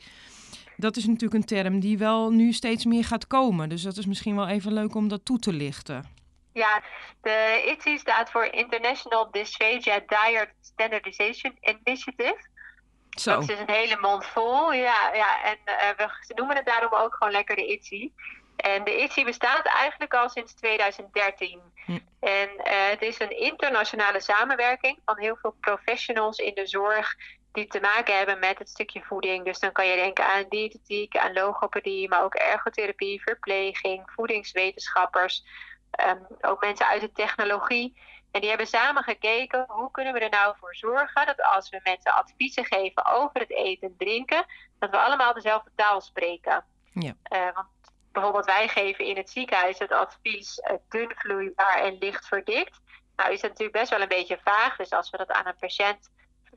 dat 0.78 0.98
is 0.98 1.06
natuurlijk 1.06 1.34
een 1.34 1.46
term 1.46 1.80
die 1.80 1.98
wel 1.98 2.32
nu 2.32 2.54
steeds 2.54 2.86
meer 2.86 3.06
gaat 3.06 3.28
komen. 3.28 3.70
Dus 3.70 3.82
dat 3.82 3.98
is 3.98 4.06
misschien 4.06 4.36
wel 4.36 4.48
even 4.48 4.74
leuk 4.74 4.96
om 4.96 5.08
dat 5.08 5.26
toe 5.26 5.40
te 5.40 5.54
lichten. 5.54 6.18
Ja, 6.54 6.84
de 7.22 7.64
ITSI 7.72 7.98
staat 7.98 8.32
voor 8.32 8.46
International 8.46 9.32
Dysphagia 9.32 10.00
Diet 10.00 10.54
Standardization 10.62 11.58
Initiative. 11.60 12.48
Zo. 13.20 13.40
Dat 13.40 13.50
is 13.50 13.60
een 13.60 13.70
hele 13.70 13.98
mond 14.02 14.26
vol. 14.26 14.74
Ja, 14.74 15.14
ja. 15.14 15.44
en 15.44 15.58
uh, 15.66 16.08
we 16.28 16.34
noemen 16.36 16.56
het 16.56 16.66
daarom 16.66 16.94
ook 16.94 17.16
gewoon 17.16 17.34
lekker 17.34 17.56
de 17.56 17.72
ITSI. 17.72 18.14
En 18.56 18.84
de 18.84 19.02
ITSI 19.02 19.24
bestaat 19.24 19.66
eigenlijk 19.66 20.14
al 20.14 20.30
sinds 20.30 20.54
2013. 20.54 21.62
Hm. 21.86 22.00
En 22.20 22.50
uh, 22.58 22.64
het 22.90 23.02
is 23.02 23.20
een 23.20 23.38
internationale 23.38 24.22
samenwerking 24.22 25.00
van 25.06 25.20
heel 25.20 25.38
veel 25.42 25.56
professionals 25.60 26.38
in 26.38 26.54
de 26.54 26.68
zorg 26.68 27.16
die 27.52 27.68
te 27.68 27.80
maken 27.80 28.18
hebben 28.18 28.40
met 28.40 28.60
het 28.60 28.70
stukje 28.70 29.02
voeding. 29.04 29.46
Dus 29.46 29.60
dan 29.60 29.72
kan 29.72 29.88
je 29.88 29.96
denken 29.96 30.26
aan 30.26 30.46
diëtetiek, 30.50 31.18
aan 31.18 31.34
logopedie, 31.34 32.10
maar 32.10 32.24
ook 32.24 32.36
ergotherapie, 32.36 33.22
verpleging, 33.22 34.12
voedingswetenschappers, 34.16 35.44
um, 36.08 36.28
ook 36.42 36.62
mensen 36.62 36.88
uit 36.88 37.02
de 37.02 37.12
technologie. 37.12 37.98
En 38.32 38.42
die 38.42 38.50
hebben 38.50 38.68
samen 38.68 39.04
gekeken 39.04 39.66
hoe 39.68 39.92
kunnen 39.92 40.14
we 40.14 40.20
er 40.20 40.30
nou 40.30 40.56
voor 40.60 40.76
zorgen 40.76 41.26
dat 41.26 41.44
als 41.44 41.70
we 41.70 41.80
mensen 41.84 42.14
adviezen 42.14 42.66
geven 42.66 43.06
over 43.06 43.40
het 43.40 43.52
eten 43.52 43.88
en 43.88 43.96
drinken, 43.98 44.46
dat 44.80 44.90
we 44.90 44.98
allemaal 44.98 45.34
dezelfde 45.34 45.72
taal 45.76 46.02
spreken. 46.02 46.66
Ja. 46.94 47.14
Uh, 47.34 47.54
want 47.54 47.68
bijvoorbeeld 48.12 48.46
wij 48.46 48.68
geven 48.68 49.06
in 49.06 49.18
het 49.18 49.30
ziekenhuis 49.30 49.80
het 49.80 49.92
advies 49.92 50.60
uh, 50.60 50.78
dun 50.90 51.12
vloeibaar 51.16 51.80
en 51.80 51.98
licht 52.00 52.28
verdikt. 52.28 52.80
Nou 53.16 53.32
is 53.32 53.42
dat 53.42 53.50
natuurlijk 53.50 53.78
best 53.78 53.90
wel 53.90 54.02
een 54.02 54.08
beetje 54.08 54.40
vaag. 54.44 54.76
Dus 54.76 54.92
als 54.92 55.10
we 55.10 55.18
dat 55.18 55.32
aan 55.32 55.48
een 55.48 55.60
patiënt 55.60 56.10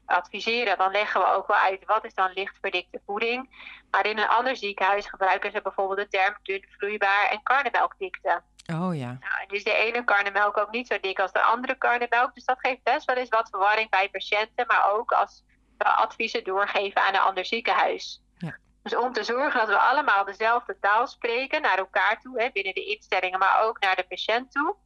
adviseren, 0.04 0.78
dan 0.78 0.90
leggen 0.90 1.20
we 1.20 1.26
ook 1.26 1.46
wel 1.46 1.56
uit 1.56 1.84
wat 1.84 2.04
is 2.04 2.14
dan 2.14 2.32
licht 2.32 2.58
verdikte 2.60 3.00
voeding. 3.06 3.50
Maar 3.90 4.06
in 4.06 4.18
een 4.18 4.28
ander 4.28 4.56
ziekenhuis 4.56 5.06
gebruiken 5.06 5.52
ze 5.52 5.62
bijvoorbeeld 5.62 5.98
de 5.98 6.18
term 6.18 6.36
dun 6.42 6.66
vloeibaar 6.78 7.28
en 7.30 7.42
karnemelkdikte. 7.42 8.42
Oh 8.66 8.96
ja. 8.96 9.18
Nou, 9.20 9.46
is 9.48 9.64
de 9.64 9.72
ene 9.72 10.04
karnemelk 10.04 10.56
ook 10.56 10.70
niet 10.70 10.86
zo 10.86 11.00
dik 11.00 11.18
als 11.18 11.32
de 11.32 11.42
andere 11.42 11.74
karnemelk. 11.74 12.34
Dus 12.34 12.44
dat 12.44 12.60
geeft 12.60 12.82
best 12.82 13.04
wel 13.04 13.16
eens 13.16 13.28
wat 13.28 13.48
verwarring 13.50 13.90
bij 13.90 14.08
patiënten, 14.08 14.66
maar 14.66 14.92
ook 14.92 15.12
als 15.12 15.44
we 15.78 15.84
adviezen 15.84 16.44
doorgeven 16.44 17.02
aan 17.02 17.14
een 17.14 17.20
ander 17.20 17.44
ziekenhuis. 17.44 18.22
Ja. 18.38 18.56
Dus 18.82 18.96
om 18.96 19.12
te 19.12 19.24
zorgen 19.24 19.60
dat 19.60 19.68
we 19.68 19.78
allemaal 19.78 20.24
dezelfde 20.24 20.76
taal 20.80 21.06
spreken 21.06 21.62
naar 21.62 21.78
elkaar 21.78 22.20
toe, 22.20 22.42
hè, 22.42 22.50
binnen 22.52 22.74
de 22.74 22.84
instellingen, 22.84 23.38
maar 23.38 23.62
ook 23.62 23.80
naar 23.80 23.96
de 23.96 24.06
patiënt 24.08 24.52
toe, 24.52 24.76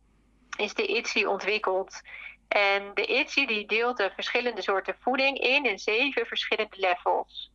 is 0.57 0.75
de 0.75 0.87
ITSI 0.87 1.27
ontwikkeld. 1.27 2.01
En 2.49 2.91
de 2.95 3.07
ITSI 3.07 3.47
die 3.47 3.67
deelt 3.67 3.97
de 3.97 4.11
verschillende 4.15 4.63
soorten 4.63 4.97
voeding 5.01 5.39
in 5.39 5.65
in 5.65 5.79
zeven 5.79 6.27
verschillende 6.27 6.77
levels. 6.77 7.53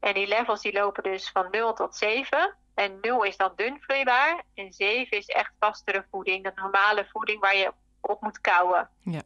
En 0.00 0.14
die 0.14 0.26
levels 0.26 0.60
die 0.60 0.72
lopen 0.72 1.02
dus 1.02 1.30
van 1.30 1.50
0 1.50 1.72
tot 1.72 1.96
7. 1.96 2.54
En 2.74 2.98
0 3.00 3.22
is 3.22 3.36
dan 3.36 3.52
dun 3.56 3.80
vloeibaar. 3.80 4.42
En 4.54 4.72
7 4.72 5.18
is 5.18 5.26
echt 5.26 5.52
vastere 5.58 6.04
voeding. 6.10 6.44
Dat 6.44 6.56
normale 6.56 7.08
voeding 7.12 7.40
waar 7.40 7.56
je 7.56 7.72
op 8.00 8.20
moet 8.20 8.40
kouwen. 8.40 8.88
Ja. 9.02 9.22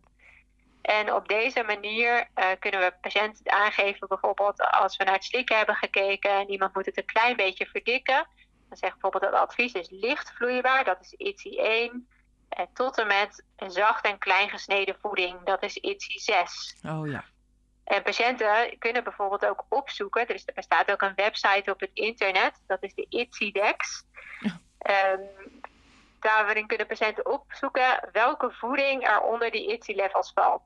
En 0.82 1.12
op 1.12 1.28
deze 1.28 1.62
manier 1.62 2.28
uh, 2.37 2.44
kunnen 2.58 2.80
we 2.80 2.94
patiënten 3.00 3.52
aangeven, 3.52 4.08
bijvoorbeeld 4.08 4.61
als 4.61 4.96
we 4.96 5.04
naar 5.04 5.14
het 5.14 5.24
slikken 5.24 5.56
hebben 5.56 5.74
gekeken 5.74 6.30
en 6.30 6.50
iemand 6.50 6.74
moet 6.74 6.87
het 6.87 6.96
een 6.96 7.04
klein 7.04 7.37
beetje 7.37 7.66
verdikken. 7.66 8.26
Dan 8.68 8.76
zegt 8.76 8.92
bijvoorbeeld 8.92 9.32
het 9.32 9.40
advies 9.40 9.72
is 9.72 9.90
licht 9.90 10.32
vloeibaar, 10.32 10.84
dat 10.84 11.00
is 11.00 11.12
ITSI 11.12 11.58
1. 11.58 12.08
En 12.48 12.68
tot 12.74 12.98
en 12.98 13.06
met 13.06 13.44
zacht 13.56 14.04
en 14.04 14.18
klein 14.18 14.48
gesneden 14.48 14.96
voeding, 15.00 15.42
dat 15.44 15.62
is 15.62 15.76
ITSI 15.76 16.18
6. 16.18 16.76
Oh 16.87 17.08
ja. 17.08 17.24
En 17.88 18.03
patiënten 18.03 18.79
kunnen 18.79 19.05
bijvoorbeeld 19.05 19.46
ook 19.46 19.64
opzoeken. 19.68 20.27
Er, 20.27 20.35
is, 20.35 20.42
er 20.46 20.55
bestaat 20.55 20.90
ook 20.90 21.03
een 21.03 21.12
website 21.16 21.70
op 21.70 21.81
het 21.81 21.90
internet, 21.92 22.53
dat 22.66 22.83
is 22.83 22.94
de 22.94 23.07
ITSI-DEX. 23.09 24.05
Um, 24.42 25.61
daarin 26.20 26.66
kunnen 26.66 26.87
patiënten 26.87 27.27
opzoeken 27.27 28.09
welke 28.12 28.51
voeding 28.51 29.09
er 29.09 29.20
onder 29.20 29.51
die 29.51 29.72
ITSI-levels 29.72 30.33
valt. 30.35 30.62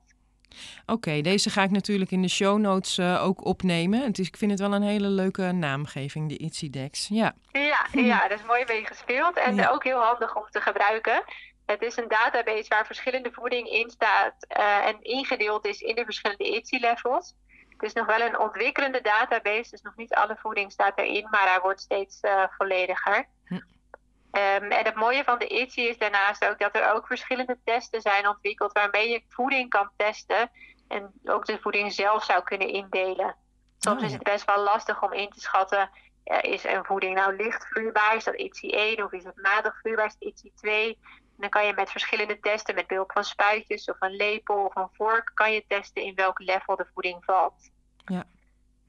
Oké, 0.85 1.21
deze 1.21 1.49
ga 1.49 1.63
ik 1.63 1.71
natuurlijk 1.71 2.11
in 2.11 2.21
de 2.21 2.27
show 2.27 2.59
notes 2.59 2.97
uh, 2.97 3.25
ook 3.25 3.45
opnemen. 3.45 4.01
Het 4.01 4.19
is, 4.19 4.27
ik 4.27 4.37
vind 4.37 4.51
het 4.51 4.59
wel 4.59 4.73
een 4.73 4.81
hele 4.81 5.07
leuke 5.07 5.51
naamgeving, 5.51 6.29
de 6.29 6.37
ITSI-DEX. 6.37 7.07
Ja. 7.07 7.33
Ja, 7.51 7.87
ja, 7.91 8.27
dat 8.27 8.39
is 8.39 8.45
mooi 8.45 8.63
mee 8.67 8.85
gespeeld 8.85 9.37
en 9.37 9.69
ook 9.69 9.83
heel 9.83 10.01
handig 10.01 10.35
om 10.35 10.45
te 10.49 10.61
gebruiken. 10.61 11.23
Het 11.65 11.81
is 11.81 11.97
een 11.97 12.07
database 12.07 12.65
waar 12.67 12.85
verschillende 12.85 13.31
voeding 13.31 13.69
in 13.69 13.89
staat 13.89 14.35
uh, 14.57 14.85
en 14.85 15.01
ingedeeld 15.01 15.65
is 15.65 15.81
in 15.81 15.95
de 15.95 16.03
verschillende 16.03 16.55
ITSI-levels. 16.55 17.35
Het 17.69 17.83
is 17.83 17.93
nog 17.93 18.05
wel 18.05 18.21
een 18.21 18.39
ontwikkelende 18.39 19.01
database, 19.01 19.69
dus 19.69 19.81
nog 19.81 19.95
niet 19.95 20.13
alle 20.13 20.35
voeding 20.39 20.71
staat 20.71 20.97
erin, 20.97 21.27
maar 21.29 21.49
hij 21.49 21.59
wordt 21.61 21.81
steeds 21.81 22.19
uh, 22.21 22.43
vollediger. 22.57 23.27
Hm. 23.45 23.53
Um, 23.55 24.71
en 24.71 24.85
het 24.85 24.95
mooie 24.95 25.23
van 25.23 25.39
de 25.39 25.47
ITSI 25.47 25.87
is 25.87 25.97
daarnaast 25.97 26.45
ook 26.45 26.59
dat 26.59 26.75
er 26.75 26.93
ook 26.93 27.07
verschillende 27.07 27.57
testen 27.63 28.01
zijn 28.01 28.27
ontwikkeld 28.27 28.71
waarmee 28.71 29.09
je 29.09 29.23
voeding 29.29 29.69
kan 29.69 29.89
testen 29.95 30.51
en 30.87 31.11
ook 31.23 31.45
de 31.45 31.59
voeding 31.61 31.93
zelf 31.93 32.23
zou 32.23 32.43
kunnen 32.43 32.67
indelen. 32.67 33.35
Soms 33.77 34.01
oh, 34.01 34.07
is 34.07 34.13
het 34.13 34.23
best 34.23 34.45
wel 34.45 34.63
lastig 34.63 35.03
om 35.03 35.13
in 35.13 35.29
te 35.29 35.39
schatten, 35.39 35.89
uh, 36.25 36.37
is 36.41 36.63
een 36.63 36.85
voeding 36.85 37.15
nou 37.15 37.35
licht 37.35 37.67
vloeibaar, 37.67 38.15
is 38.15 38.23
dat 38.23 38.35
ITSI 38.35 38.69
1 38.69 39.03
of 39.03 39.11
is 39.11 39.23
het 39.23 39.41
matig 39.41 39.79
vloeibaar, 39.79 40.05
is 40.05 40.13
het 40.13 40.23
ITSI 40.23 40.51
2? 40.55 40.99
Dan 41.37 41.49
kan 41.49 41.65
je 41.65 41.73
met 41.75 41.89
verschillende 41.89 42.39
testen, 42.39 42.75
met 42.75 42.87
behulp 42.87 43.11
van 43.11 43.23
spuitjes 43.23 43.85
of 43.85 43.95
een 43.99 44.15
lepel 44.15 44.65
of 44.65 44.75
een 44.75 44.89
vork, 44.93 45.31
kan 45.33 45.51
je 45.51 45.63
testen 45.67 46.03
in 46.03 46.15
welk 46.15 46.39
level 46.39 46.75
de 46.75 46.87
voeding 46.93 47.25
valt. 47.25 47.71
Ja, 48.05 48.23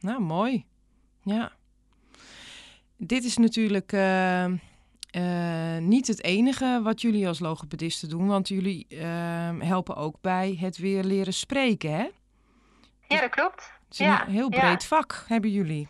nou 0.01 0.21
mooi. 0.21 0.67
Ja. 1.23 1.53
Dit 2.97 3.25
is 3.25 3.37
natuurlijk 3.37 3.93
uh, 3.93 4.45
uh, 4.47 5.79
niet 5.79 6.07
het 6.07 6.23
enige 6.23 6.81
wat 6.83 7.01
jullie 7.01 7.29
als 7.29 7.39
logopedisten 7.39 8.09
doen, 8.09 8.27
want 8.27 8.49
jullie 8.49 8.87
uh, 8.89 9.61
helpen 9.61 9.97
ook 9.97 10.17
bij 10.21 10.57
het 10.61 10.77
weer 10.77 11.03
leren 11.03 11.33
spreken, 11.33 11.91
hè? 11.91 12.11
Ja, 13.09 13.21
dat 13.21 13.31
klopt. 13.31 13.73
Het 13.85 13.93
is 13.93 13.99
ja, 13.99 14.27
een 14.27 14.33
heel 14.33 14.49
breed 14.49 14.83
ja. 14.83 14.89
vak, 14.89 15.25
hebben 15.27 15.51
jullie. 15.51 15.89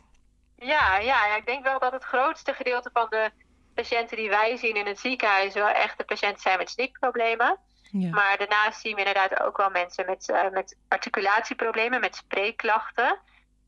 Ja, 0.57 0.99
ja, 0.99 1.27
ja, 1.27 1.37
ik 1.37 1.47
denk 1.47 1.65
wel 1.65 1.79
dat 1.79 1.93
het 1.93 2.05
grootste 2.05 2.53
gedeelte 2.53 2.91
van 2.93 3.07
de 3.11 3.31
patiënten 3.75 4.17
die 4.17 4.29
wij 4.29 4.57
zien 4.57 4.77
in 4.77 4.87
het 4.87 4.99
ziekenhuis 4.99 5.55
wel 5.55 5.69
echt 5.69 5.99
de 5.99 6.05
patiënten 6.05 6.41
zijn 6.41 6.59
met 6.59 6.71
snikproblemen. 6.71 7.59
Ja. 7.91 8.11
Maar 8.11 8.37
daarnaast 8.39 8.81
zien 8.81 8.95
we 8.95 8.99
inderdaad 8.99 9.41
ook 9.41 9.57
wel 9.57 9.71
mensen 9.71 10.07
met, 10.07 10.29
uh, 10.29 10.51
met 10.51 10.77
articulatieproblemen, 10.89 12.01
met 12.01 12.17
spreekklachten. 12.17 13.19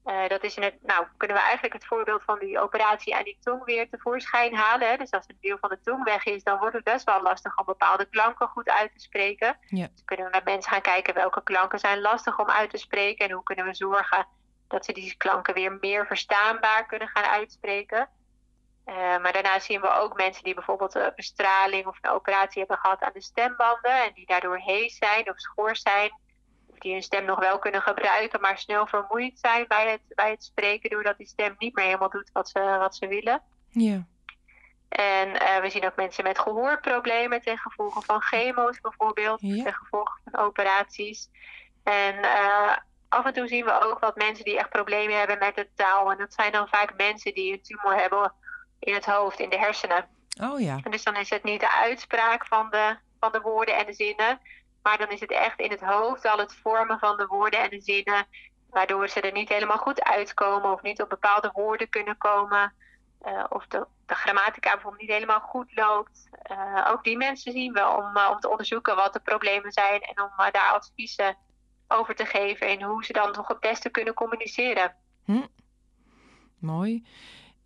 Uh, 0.07 0.29
dat 0.29 0.43
is 0.45 0.57
in 0.57 0.63
het, 0.63 0.75
nou, 0.83 1.07
kunnen 1.17 1.37
we 1.37 1.43
eigenlijk 1.43 1.73
het 1.75 1.87
voorbeeld 1.87 2.23
van 2.23 2.39
die 2.39 2.61
operatie 2.61 3.17
aan 3.17 3.25
die 3.25 3.39
tong 3.41 3.65
weer 3.65 3.89
tevoorschijn 3.89 4.55
halen. 4.55 4.89
Hè? 4.89 4.97
Dus 4.97 5.11
als 5.11 5.25
een 5.29 5.39
deel 5.41 5.59
van 5.61 5.69
de 5.69 5.81
tong 5.85 6.05
weg 6.05 6.25
is, 6.25 6.43
dan 6.43 6.59
wordt 6.59 6.75
het 6.75 6.85
best 6.85 7.05
wel 7.05 7.23
lastig 7.23 7.59
om 7.59 7.65
bepaalde 7.65 8.05
klanken 8.05 8.49
goed 8.49 8.69
uit 8.69 8.93
te 8.93 9.01
spreken. 9.01 9.57
Ja. 9.67 9.89
Dus 9.93 10.05
kunnen 10.05 10.27
we 10.27 10.33
met 10.33 10.45
mensen 10.45 10.73
gaan 10.73 10.81
kijken 10.81 11.15
welke 11.15 11.43
klanken 11.43 11.79
zijn 11.79 12.01
lastig 12.01 12.39
om 12.39 12.51
uit 12.51 12.71
te 12.71 12.77
spreken 12.77 13.27
en 13.27 13.33
hoe 13.33 13.43
kunnen 13.43 13.65
we 13.65 13.75
zorgen 13.75 14.27
dat 14.69 14.85
ze 14.85 14.93
die 14.93 15.15
klanken 15.17 15.55
weer 15.55 15.79
meer 15.81 16.07
verstaanbaar 16.07 16.87
kunnen 16.87 17.09
gaan 17.09 17.25
uitspreken. 17.25 18.09
Uh, 18.87 18.95
maar 18.95 19.33
daarna 19.33 19.59
zien 19.59 19.81
we 19.81 19.91
ook 19.91 20.17
mensen 20.17 20.45
die 20.45 20.55
bijvoorbeeld 20.55 20.95
een 20.95 21.13
bestraling 21.17 21.87
of 21.87 21.99
een 22.01 22.11
operatie 22.11 22.59
hebben 22.59 22.79
gehad 22.79 23.03
aan 23.03 23.11
de 23.15 23.23
stembanden 23.23 24.05
en 24.05 24.13
die 24.15 24.27
daardoor 24.27 24.59
hees 24.59 24.97
zijn 24.97 25.31
of 25.31 25.39
schor 25.41 25.77
zijn. 25.77 26.19
Of 26.67 26.79
die 26.79 26.93
hun 26.93 27.03
stem 27.03 27.25
nog 27.25 27.39
wel 27.39 27.59
kunnen 27.59 27.83
gebruiken, 27.83 28.41
maar 28.41 28.59
snel 28.59 28.87
vermoeid 28.87 29.39
zijn 29.39 29.65
bij 29.69 29.91
het, 29.91 30.01
bij 30.09 30.31
het 30.31 30.45
spreken, 30.45 30.91
doordat 30.91 31.17
die 31.17 31.27
stem 31.27 31.55
niet 31.59 31.75
meer 31.75 31.85
helemaal 31.85 32.11
doet 32.11 32.31
wat 32.33 32.49
ze, 32.49 32.77
wat 32.79 32.97
ze 32.97 33.07
willen. 33.07 33.43
Ja. 33.69 34.07
En 34.89 35.29
uh, 35.29 35.59
we 35.61 35.71
zien 35.71 35.85
ook 35.85 35.97
mensen 35.97 36.25
met 36.25 36.39
gehoorproblemen 36.39 37.43
ten 37.43 37.59
gevolge 37.59 38.03
van 38.03 38.23
chemo's 38.23 38.81
bijvoorbeeld, 38.81 39.41
ja. 39.41 39.63
ten 39.63 39.75
gevolge 39.75 40.19
van 40.25 40.41
operaties. 40.41 41.31
En 41.83 42.15
uh, 42.15 42.77
af 43.09 43.25
en 43.25 43.33
toe 43.33 43.49
zien 43.49 43.65
we 43.65 43.81
ook 43.81 43.99
wat 43.99 44.17
mensen 44.17 44.45
die 44.45 44.59
echt 44.59 44.69
problemen 44.69 45.19
hebben 45.19 45.39
met 45.39 45.55
de 45.55 45.69
taal. 45.75 46.11
En 46.11 46.19
dat 46.19 46.33
zijn 46.33 46.53
dan 46.53 46.69
vaak 46.69 46.97
mensen 46.97 47.35
die 47.35 47.53
een 47.53 47.63
tumor 47.63 47.95
hebben 47.95 48.33
in 48.87 48.95
het 48.95 49.05
hoofd, 49.05 49.41
in 49.41 49.51
de 49.51 49.59
hersenen. 49.59 50.09
Oh 50.41 50.61
ja. 50.61 50.81
En 50.83 50.91
dus 50.91 51.05
dan 51.05 51.17
is 51.17 51.31
het 51.31 51.43
niet 51.43 51.61
de 51.61 51.71
uitspraak 51.71 52.47
van 52.47 52.71
de, 52.71 52.97
van 53.21 53.33
de 53.33 53.41
woorden 53.41 53.77
en 53.77 53.87
de 53.87 53.93
zinnen, 53.93 54.41
maar 54.83 54.99
dan 54.99 55.11
is 55.11 55.21
het 55.21 55.31
echt 55.31 55.61
in 55.61 55.71
het 55.71 55.81
hoofd 55.81 56.27
al 56.27 56.39
het 56.39 56.55
vormen 56.55 56.99
van 56.99 57.17
de 57.17 57.27
woorden 57.27 57.63
en 57.63 57.71
de 57.71 57.81
zinnen, 57.81 58.27
waardoor 58.71 59.09
ze 59.09 59.21
er 59.21 59.33
niet 59.33 59.49
helemaal 59.49 59.79
goed 59.79 60.03
uitkomen 60.03 60.73
of 60.73 60.83
niet 60.83 61.03
op 61.03 61.09
bepaalde 61.09 61.51
woorden 61.53 61.89
kunnen 61.89 62.17
komen. 62.19 62.75
Uh, 63.27 63.45
of 63.49 63.67
de, 63.67 63.87
de, 64.07 64.15
grammatica 64.15 64.73
bijvoorbeeld 64.73 65.03
niet 65.03 65.11
helemaal 65.11 65.41
goed 65.41 65.77
loopt. 65.77 66.29
Uh, 66.51 66.89
ook 66.91 67.05
die 67.05 67.17
mensen 67.17 67.53
zien 67.53 67.73
we 67.73 67.89
om, 67.89 68.17
uh, 68.17 68.31
om 68.33 68.41
te 68.41 68.49
onderzoeken 68.49 68.97
wat 68.97 69.13
de 69.13 69.21
problemen 69.21 69.73
zijn 69.73 70.01
en 70.01 70.23
om 70.23 70.31
daar 70.37 70.73
adviezen 70.73 71.37
over 71.89 72.15
te 72.15 72.25
geven 72.25 72.69
en 72.69 72.83
hoe 72.83 73.05
ze 73.05 73.13
dan 73.13 73.33
toch 73.33 73.49
het 73.49 73.61
beste 73.61 73.89
kunnen 73.89 74.15
communiceren. 74.15 74.95
Hm. 75.25 75.47
Mooi. 76.59 77.07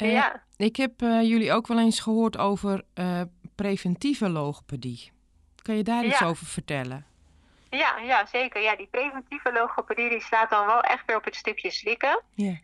Uh, 0.02 0.12
ja. 0.12 0.42
Ik 0.56 0.76
heb 0.76 1.02
uh, 1.02 1.22
jullie 1.22 1.52
ook 1.52 1.66
wel 1.66 1.78
eens 1.78 2.00
gehoord 2.00 2.38
over 2.38 2.82
uh, 2.94 3.20
preventieve 3.54 4.28
logopedie. 4.28 5.12
Kan 5.62 5.76
je 5.76 5.82
daar 5.82 6.02
ja. 6.02 6.08
iets 6.08 6.22
over 6.22 6.46
vertellen? 6.46 7.06
Ja, 7.70 7.98
ja, 7.98 8.26
zeker. 8.26 8.62
Ja, 8.62 8.76
die 8.76 8.88
preventieve 8.90 9.52
logopedie 9.52 10.08
die 10.08 10.20
slaat 10.20 10.50
dan 10.50 10.66
wel 10.66 10.80
echt 10.80 11.06
weer 11.06 11.16
op 11.16 11.24
het 11.24 11.36
stukje 11.36 11.70
slikken. 11.70 12.22
Ja. 12.34 12.58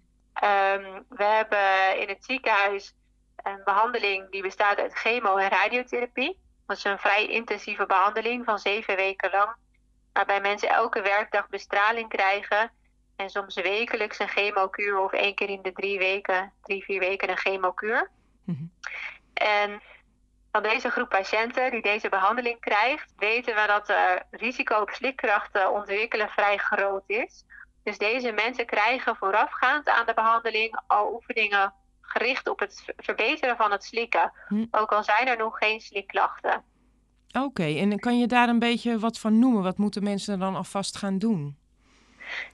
Um, 0.74 1.04
we 1.08 1.24
hebben 1.24 2.00
in 2.00 2.08
het 2.08 2.24
ziekenhuis 2.24 2.94
een 3.42 3.60
behandeling 3.64 4.30
die 4.30 4.42
bestaat 4.42 4.78
uit 4.78 4.94
chemo- 4.94 5.36
en 5.36 5.48
radiotherapie. 5.48 6.38
Dat 6.66 6.76
is 6.76 6.84
een 6.84 6.98
vrij 6.98 7.26
intensieve 7.26 7.86
behandeling 7.86 8.44
van 8.44 8.58
zeven 8.58 8.96
weken 8.96 9.30
lang. 9.30 9.50
Waarbij 10.12 10.40
mensen 10.40 10.68
elke 10.68 11.02
werkdag 11.02 11.48
bestraling 11.48 12.08
krijgen 12.08 12.70
en 13.16 13.30
soms 13.30 13.54
wekelijks 13.54 14.18
een 14.18 14.28
chemokuur 14.28 14.98
of 14.98 15.12
één 15.12 15.34
keer 15.34 15.48
in 15.48 15.62
de 15.62 15.72
drie 15.72 15.98
weken, 15.98 16.52
drie, 16.62 16.84
vier 16.84 17.00
weken 17.00 17.30
een 17.30 17.36
chemokuur. 17.36 18.10
Mm-hmm. 18.44 18.70
En 19.34 19.80
van 20.52 20.62
deze 20.62 20.90
groep 20.90 21.08
patiënten 21.08 21.70
die 21.70 21.82
deze 21.82 22.08
behandeling 22.08 22.60
krijgt, 22.60 23.12
weten 23.16 23.54
we 23.54 23.64
dat 23.66 23.88
het 23.88 24.24
risico 24.30 24.80
op 24.80 24.90
slikkrachten 24.90 25.72
ontwikkelen 25.72 26.28
vrij 26.28 26.56
groot 26.56 27.04
is. 27.06 27.44
Dus 27.82 27.98
deze 27.98 28.32
mensen 28.32 28.66
krijgen 28.66 29.16
voorafgaand 29.16 29.88
aan 29.88 30.06
de 30.06 30.14
behandeling 30.14 30.80
al 30.86 31.12
oefeningen 31.12 31.72
gericht 32.00 32.48
op 32.48 32.58
het 32.58 32.84
verbeteren 32.96 33.56
van 33.56 33.70
het 33.70 33.84
slikken. 33.84 34.32
Hm. 34.48 34.64
Ook 34.70 34.92
al 34.92 35.04
zijn 35.04 35.28
er 35.28 35.36
nog 35.36 35.58
geen 35.58 35.80
slikklachten. 35.80 36.62
Oké, 37.32 37.64
en 37.64 37.98
kan 37.98 38.18
je 38.18 38.26
daar 38.26 38.48
een 38.48 38.58
beetje 38.58 38.98
wat 38.98 39.18
van 39.18 39.38
noemen? 39.38 39.62
Wat 39.62 39.78
moeten 39.78 40.02
mensen 40.02 40.38
dan 40.38 40.56
alvast 40.56 40.96
gaan 40.96 41.18
doen? 41.18 41.56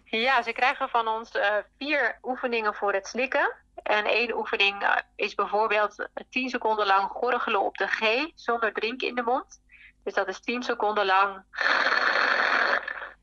Ja, 0.05 0.43
ze 0.43 0.53
krijgen 0.53 0.89
van 0.89 1.09
ons 1.09 1.31
eh, 1.31 1.57
vier 1.79 2.19
oefeningen 2.23 2.75
voor 2.75 2.93
het 2.93 3.07
slikken. 3.07 3.53
En 3.83 4.05
één 4.05 4.37
oefening 4.37 4.83
eh, 4.83 4.97
is 5.17 5.35
bijvoorbeeld 5.35 6.09
10 6.31 6.49
seconden 6.49 6.87
lang 6.87 7.11
gorgelen 7.11 7.61
op 7.61 7.77
de 7.77 7.87
G 7.87 8.31
zonder 8.35 8.73
drinken 8.73 9.09
in 9.09 9.15
de 9.15 9.23
mond. 9.23 9.61
Dus 10.05 10.15
dat 10.15 10.29
is 10.29 10.41
10 10.41 10.63
seconden 10.63 11.07
lang 11.07 11.43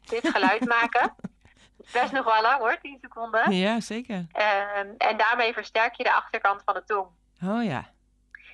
dit 0.02 0.30
geluid 0.30 0.66
maken. 0.80 1.16
Best 1.92 2.12
nog 2.12 2.26
wel 2.26 2.42
lang 2.42 2.60
hoor, 2.60 2.78
10 2.82 2.98
seconden. 3.02 3.52
Ja, 3.52 3.80
zeker. 3.80 4.26
Ehm, 4.32 4.88
en 4.98 5.18
daarmee 5.18 5.54
versterk 5.54 5.96
je 5.96 6.04
de 6.04 6.14
achterkant 6.14 6.62
van 6.66 6.74
de 6.74 6.84
tong. 6.86 7.08
Oh 7.44 7.64
ja. 7.64 7.90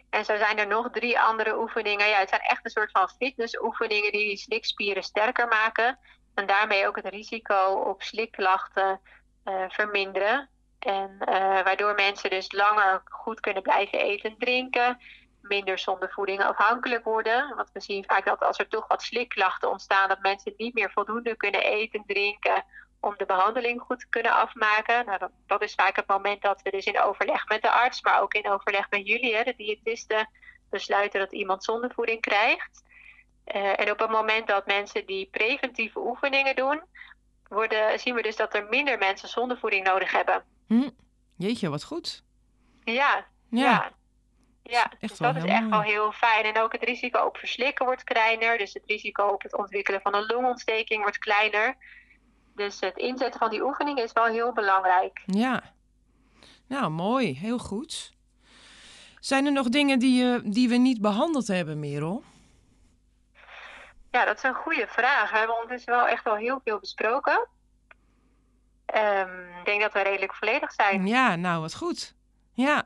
En 0.10 0.26
zo 0.26 0.38
zijn 0.38 0.58
er 0.58 0.68
nog 0.68 0.90
drie 0.92 1.20
andere 1.20 1.60
oefeningen. 1.60 2.08
Ja, 2.08 2.18
het 2.18 2.30
zijn 2.30 2.42
echt 2.42 2.66
een 2.66 2.72
soort 2.72 2.92
van 2.92 3.10
fitnessoefeningen 3.10 4.12
die 4.12 4.28
die 4.28 4.38
slikspieren 4.38 5.04
sterker 5.04 5.48
maken. 5.48 6.00
En 6.36 6.46
daarmee 6.46 6.88
ook 6.88 6.96
het 6.96 7.08
risico 7.08 7.84
op 7.86 8.02
slikklachten 8.02 9.02
eh, 9.44 9.64
verminderen. 9.68 10.50
En 10.80 11.18
eh, 11.20 11.64
waardoor 11.64 11.96
mensen 11.96 12.30
dus 12.30 12.52
langer 12.52 13.02
goed 13.06 13.40
kunnen 13.40 13.64
blijven 13.64 14.00
eten 14.00 14.30
en 14.30 14.38
drinken. 14.38 14.98
Minder 15.42 15.80
zonder 15.80 16.12
voeding 16.12 16.44
afhankelijk 16.44 17.04
worden. 17.04 17.56
Want 17.56 17.70
we 17.74 17.80
zien 17.80 18.04
vaak 18.08 18.26
dat 18.26 18.44
als 18.44 18.60
er 18.60 18.68
toch 18.68 18.88
wat 18.88 19.02
slikklachten 19.02 19.70
ontstaan, 19.70 20.10
dat 20.10 20.22
mensen 20.22 20.54
niet 20.58 20.74
meer 20.74 20.92
voldoende 20.92 21.36
kunnen 21.36 21.64
eten 21.64 22.00
en 22.00 22.06
drinken 22.06 22.66
om 23.00 23.14
de 23.18 23.26
behandeling 23.26 23.82
goed 23.82 24.00
te 24.00 24.10
kunnen 24.10 24.32
afmaken. 24.32 25.06
Nou, 25.06 25.18
dat, 25.18 25.32
dat, 25.46 25.62
is 25.62 25.74
vaak 25.74 25.96
het 25.96 26.08
moment 26.08 26.42
dat 26.42 26.62
we 26.62 26.70
dus 26.72 26.86
in 26.86 27.02
overleg 27.02 27.48
met 27.48 27.62
de 27.62 27.72
arts, 27.72 28.02
maar 28.02 28.22
ook 28.22 28.34
in 28.34 28.50
overleg 28.50 28.90
met 28.90 29.08
jullie, 29.08 29.36
hè, 29.36 29.44
de 29.44 29.56
diëtisten, 29.56 30.30
besluiten 30.70 31.20
dat 31.20 31.32
iemand 31.32 31.64
zonder 31.64 31.92
voeding 31.94 32.22
krijgt. 32.22 32.84
Uh, 33.54 33.80
en 33.80 33.92
op 33.92 34.00
het 34.00 34.10
moment 34.10 34.48
dat 34.48 34.66
mensen 34.66 35.06
die 35.06 35.28
preventieve 35.32 36.00
oefeningen 36.00 36.56
doen, 36.56 36.82
worden, 37.48 38.00
zien 38.00 38.16
we 38.16 38.22
dus 38.22 38.36
dat 38.36 38.54
er 38.54 38.66
minder 38.70 38.98
mensen 38.98 39.30
zonder 39.30 39.58
voeding 39.58 39.86
nodig 39.86 40.12
hebben. 40.12 40.44
Hm. 40.68 40.90
Jeetje, 41.38 41.70
wat 41.70 41.84
goed. 41.84 42.24
Ja, 42.84 43.26
Ja. 43.50 43.92
ja. 44.64 44.92
dus 45.00 45.18
dat 45.18 45.36
is 45.36 45.44
echt 45.44 45.70
wel 45.70 45.82
heel 45.82 46.12
fijn. 46.12 46.46
En 46.46 46.62
ook 46.62 46.72
het 46.72 46.84
risico 46.84 47.26
op 47.26 47.38
verslikken 47.38 47.86
wordt 47.86 48.04
kleiner. 48.04 48.58
Dus 48.58 48.74
het 48.74 48.84
risico 48.86 49.28
op 49.28 49.42
het 49.42 49.58
ontwikkelen 49.58 50.02
van 50.02 50.16
een 50.16 50.26
longontsteking 50.26 51.02
wordt 51.02 51.18
kleiner. 51.18 51.76
Dus 52.56 52.80
het 52.80 52.98
inzetten 52.98 53.40
van 53.40 53.50
die 53.50 53.64
oefening 53.64 54.00
is 54.00 54.12
wel 54.14 54.26
heel 54.26 54.54
belangrijk. 54.54 55.22
Ja. 55.26 55.74
Nou, 56.68 56.90
mooi. 56.90 57.38
Heel 57.38 57.58
goed. 57.58 58.14
Zijn 59.20 59.46
er 59.46 59.52
nog 59.52 59.70
dingen 59.70 60.00
die, 60.00 60.24
je, 60.24 60.42
die 60.46 60.70
we 60.70 60.76
niet 60.76 61.02
behandeld 61.02 61.48
hebben, 61.48 61.80
Merel? 61.80 62.24
Ja, 64.16 64.26
dat 64.26 64.38
is 64.38 64.44
een 64.44 64.54
goede 64.54 64.88
vraag. 64.88 65.32
We 65.32 65.38
hebben 65.38 65.56
ondertussen 65.56 65.94
wel 65.94 66.08
echt 66.08 66.24
wel 66.24 66.36
heel 66.36 66.62
veel 66.64 66.80
besproken. 66.80 67.48
Ehm, 68.86 69.58
ik 69.60 69.66
denk 69.66 69.82
dat 69.82 69.94
we 69.94 70.02
redelijk 70.02 70.34
volledig 70.34 70.72
zijn. 70.72 71.08
Ja, 71.08 71.36
nou, 71.36 71.62
wat 71.62 71.76
goed. 71.76 72.16
Ja. 72.54 72.86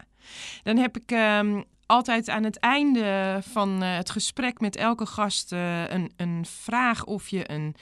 Dan 0.64 0.78
heb 0.78 0.98
ik 0.98 1.12
ehm, 1.12 1.64
altijd 1.86 2.30
aan 2.30 2.44
het 2.44 2.60
einde 2.60 3.40
van 3.42 3.82
eh, 3.82 3.96
het 3.96 4.10
gesprek 4.10 4.60
met 4.60 4.76
elke 4.76 5.06
gast 5.06 5.52
eh, 5.52 5.90
een, 5.90 6.14
een 6.18 6.46
vraag 6.46 7.04
of 7.04 7.28
je 7.28 7.52
een 7.52 7.76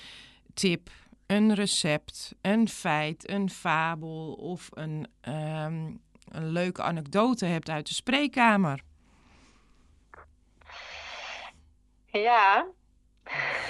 tip, 0.53 0.89
een 1.27 1.53
recept, 1.53 2.35
een 2.41 2.69
feit, 2.69 3.29
een 3.29 3.49
fabel 3.49 4.33
of 4.33 4.67
een, 4.71 5.07
ehm, 5.21 5.91
een 6.29 6.47
leuke 6.47 6.81
anekdote 6.81 7.45
hebt 7.45 7.69
uit 7.69 7.87
de 7.87 7.93
spreekkamer. 7.93 8.81
Ja. 12.05 12.75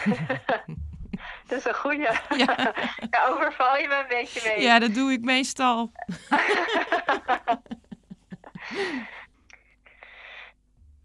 dat 1.48 1.58
is 1.58 1.66
een 1.66 1.76
goede. 1.76 2.20
Ja. 2.38 2.74
Overval 3.30 3.78
je 3.78 3.88
me 3.88 3.96
een 3.96 4.08
beetje 4.08 4.50
mee. 4.50 4.62
Ja, 4.62 4.80
dat 4.80 4.94
doe 4.94 5.12
ik 5.12 5.22
meestal. 5.22 5.92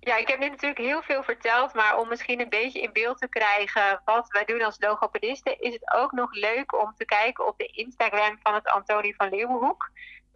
Ja, 0.04 0.16
ik 0.16 0.28
heb 0.28 0.38
nu 0.38 0.48
natuurlijk 0.48 0.80
heel 0.80 1.02
veel 1.02 1.22
verteld, 1.22 1.74
maar 1.74 1.98
om 1.98 2.08
misschien 2.08 2.40
een 2.40 2.48
beetje 2.48 2.80
in 2.80 2.92
beeld 2.92 3.18
te 3.18 3.28
krijgen 3.28 4.00
wat 4.04 4.28
wij 4.28 4.44
doen 4.44 4.62
als 4.62 4.76
logopedisten, 4.78 5.60
is 5.60 5.72
het 5.72 5.92
ook 5.94 6.12
nog 6.12 6.32
leuk 6.32 6.80
om 6.80 6.94
te 6.96 7.04
kijken 7.04 7.46
op 7.46 7.58
de 7.58 7.66
Instagram 7.66 8.38
van 8.42 8.54
het 8.54 8.66
Antonie 8.66 9.14
van 9.16 9.28
Leeuwenhoek. 9.28 9.90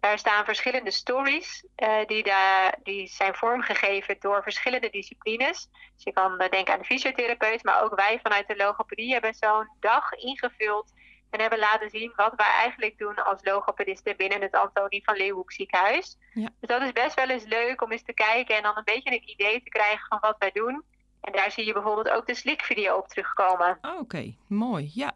Daar 0.07 0.19
staan 0.19 0.45
verschillende 0.45 0.91
stories 0.91 1.65
eh, 1.75 2.05
die, 2.05 2.23
da- 2.23 2.73
die 2.83 3.07
zijn 3.07 3.35
vormgegeven 3.35 4.15
door 4.19 4.43
verschillende 4.43 4.89
disciplines. 4.89 5.69
Dus 5.95 6.03
je 6.03 6.13
kan 6.13 6.39
eh, 6.39 6.49
denken 6.49 6.73
aan 6.73 6.79
de 6.79 6.85
fysiotherapeut, 6.85 7.63
maar 7.63 7.83
ook 7.83 7.95
wij 7.95 8.19
vanuit 8.23 8.47
de 8.47 8.55
logopedie 8.55 9.11
hebben 9.13 9.33
zo'n 9.33 9.69
dag 9.79 10.11
ingevuld 10.13 10.93
en 11.29 11.39
hebben 11.39 11.59
laten 11.59 11.89
zien 11.89 12.13
wat 12.15 12.33
wij 12.35 12.47
eigenlijk 12.47 12.97
doen 12.97 13.15
als 13.25 13.43
logopedisten 13.43 14.17
binnen 14.17 14.41
het 14.41 14.55
Antonie 14.55 15.03
van 15.03 15.15
Leeuwenhoek 15.15 15.51
ziekenhuis. 15.51 16.17
Ja. 16.33 16.49
Dus 16.59 16.69
dat 16.69 16.81
is 16.81 16.91
best 16.91 17.15
wel 17.15 17.29
eens 17.29 17.45
leuk 17.45 17.81
om 17.81 17.91
eens 17.91 18.03
te 18.03 18.13
kijken 18.13 18.55
en 18.55 18.63
dan 18.63 18.77
een 18.77 18.83
beetje 18.83 19.11
een 19.11 19.29
idee 19.29 19.63
te 19.63 19.69
krijgen 19.69 20.05
van 20.07 20.19
wat 20.21 20.35
wij 20.39 20.51
doen. 20.51 20.83
En 21.21 21.31
daar 21.31 21.51
zie 21.51 21.65
je 21.65 21.73
bijvoorbeeld 21.73 22.09
ook 22.09 22.27
de 22.27 22.35
slikvideo 22.35 22.97
op 22.97 23.07
terugkomen. 23.07 23.77
Oh, 23.81 23.99
Oké, 23.99 24.33
mooi. 24.47 24.91
Ja. 24.93 25.15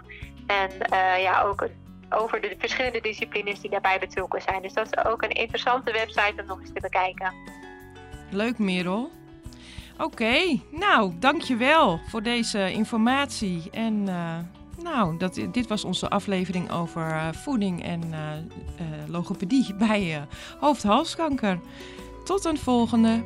En 0.47 0.81
eh, 0.81 1.21
ja, 1.21 1.41
ook 1.41 1.67
over 2.09 2.41
de 2.41 2.55
verschillende 2.59 3.01
disciplines 3.01 3.61
die 3.61 3.69
daarbij 3.69 3.99
betrokken 3.99 4.41
zijn. 4.41 4.61
Dus 4.61 4.73
dat 4.73 4.87
is 4.91 5.05
ook 5.05 5.23
een 5.23 5.29
interessante 5.29 5.91
website 5.91 6.41
om 6.41 6.47
nog 6.47 6.59
eens 6.59 6.73
te 6.73 6.81
bekijken. 6.81 7.33
Leuk, 8.31 8.57
Merel. 8.57 9.11
Oké, 9.99 10.59
nou, 10.71 11.13
dankjewel 11.19 11.99
voor 12.07 12.23
deze 12.23 12.71
informatie. 12.71 13.69
En 13.71 14.07
eh, 14.07 14.37
nou, 14.83 15.17
dat, 15.17 15.39
dit 15.51 15.67
was 15.67 15.83
onze 15.83 16.09
aflevering 16.09 16.71
over 16.71 17.11
eh, 17.11 17.27
voeding 17.31 17.83
en 17.83 18.01
eh, 18.13 18.21
logopedie 19.07 19.73
bij 19.87 20.27
hoofd-halskanker. 20.59 21.59
Tot 22.23 22.45
een 22.45 22.57
volgende. 22.57 23.23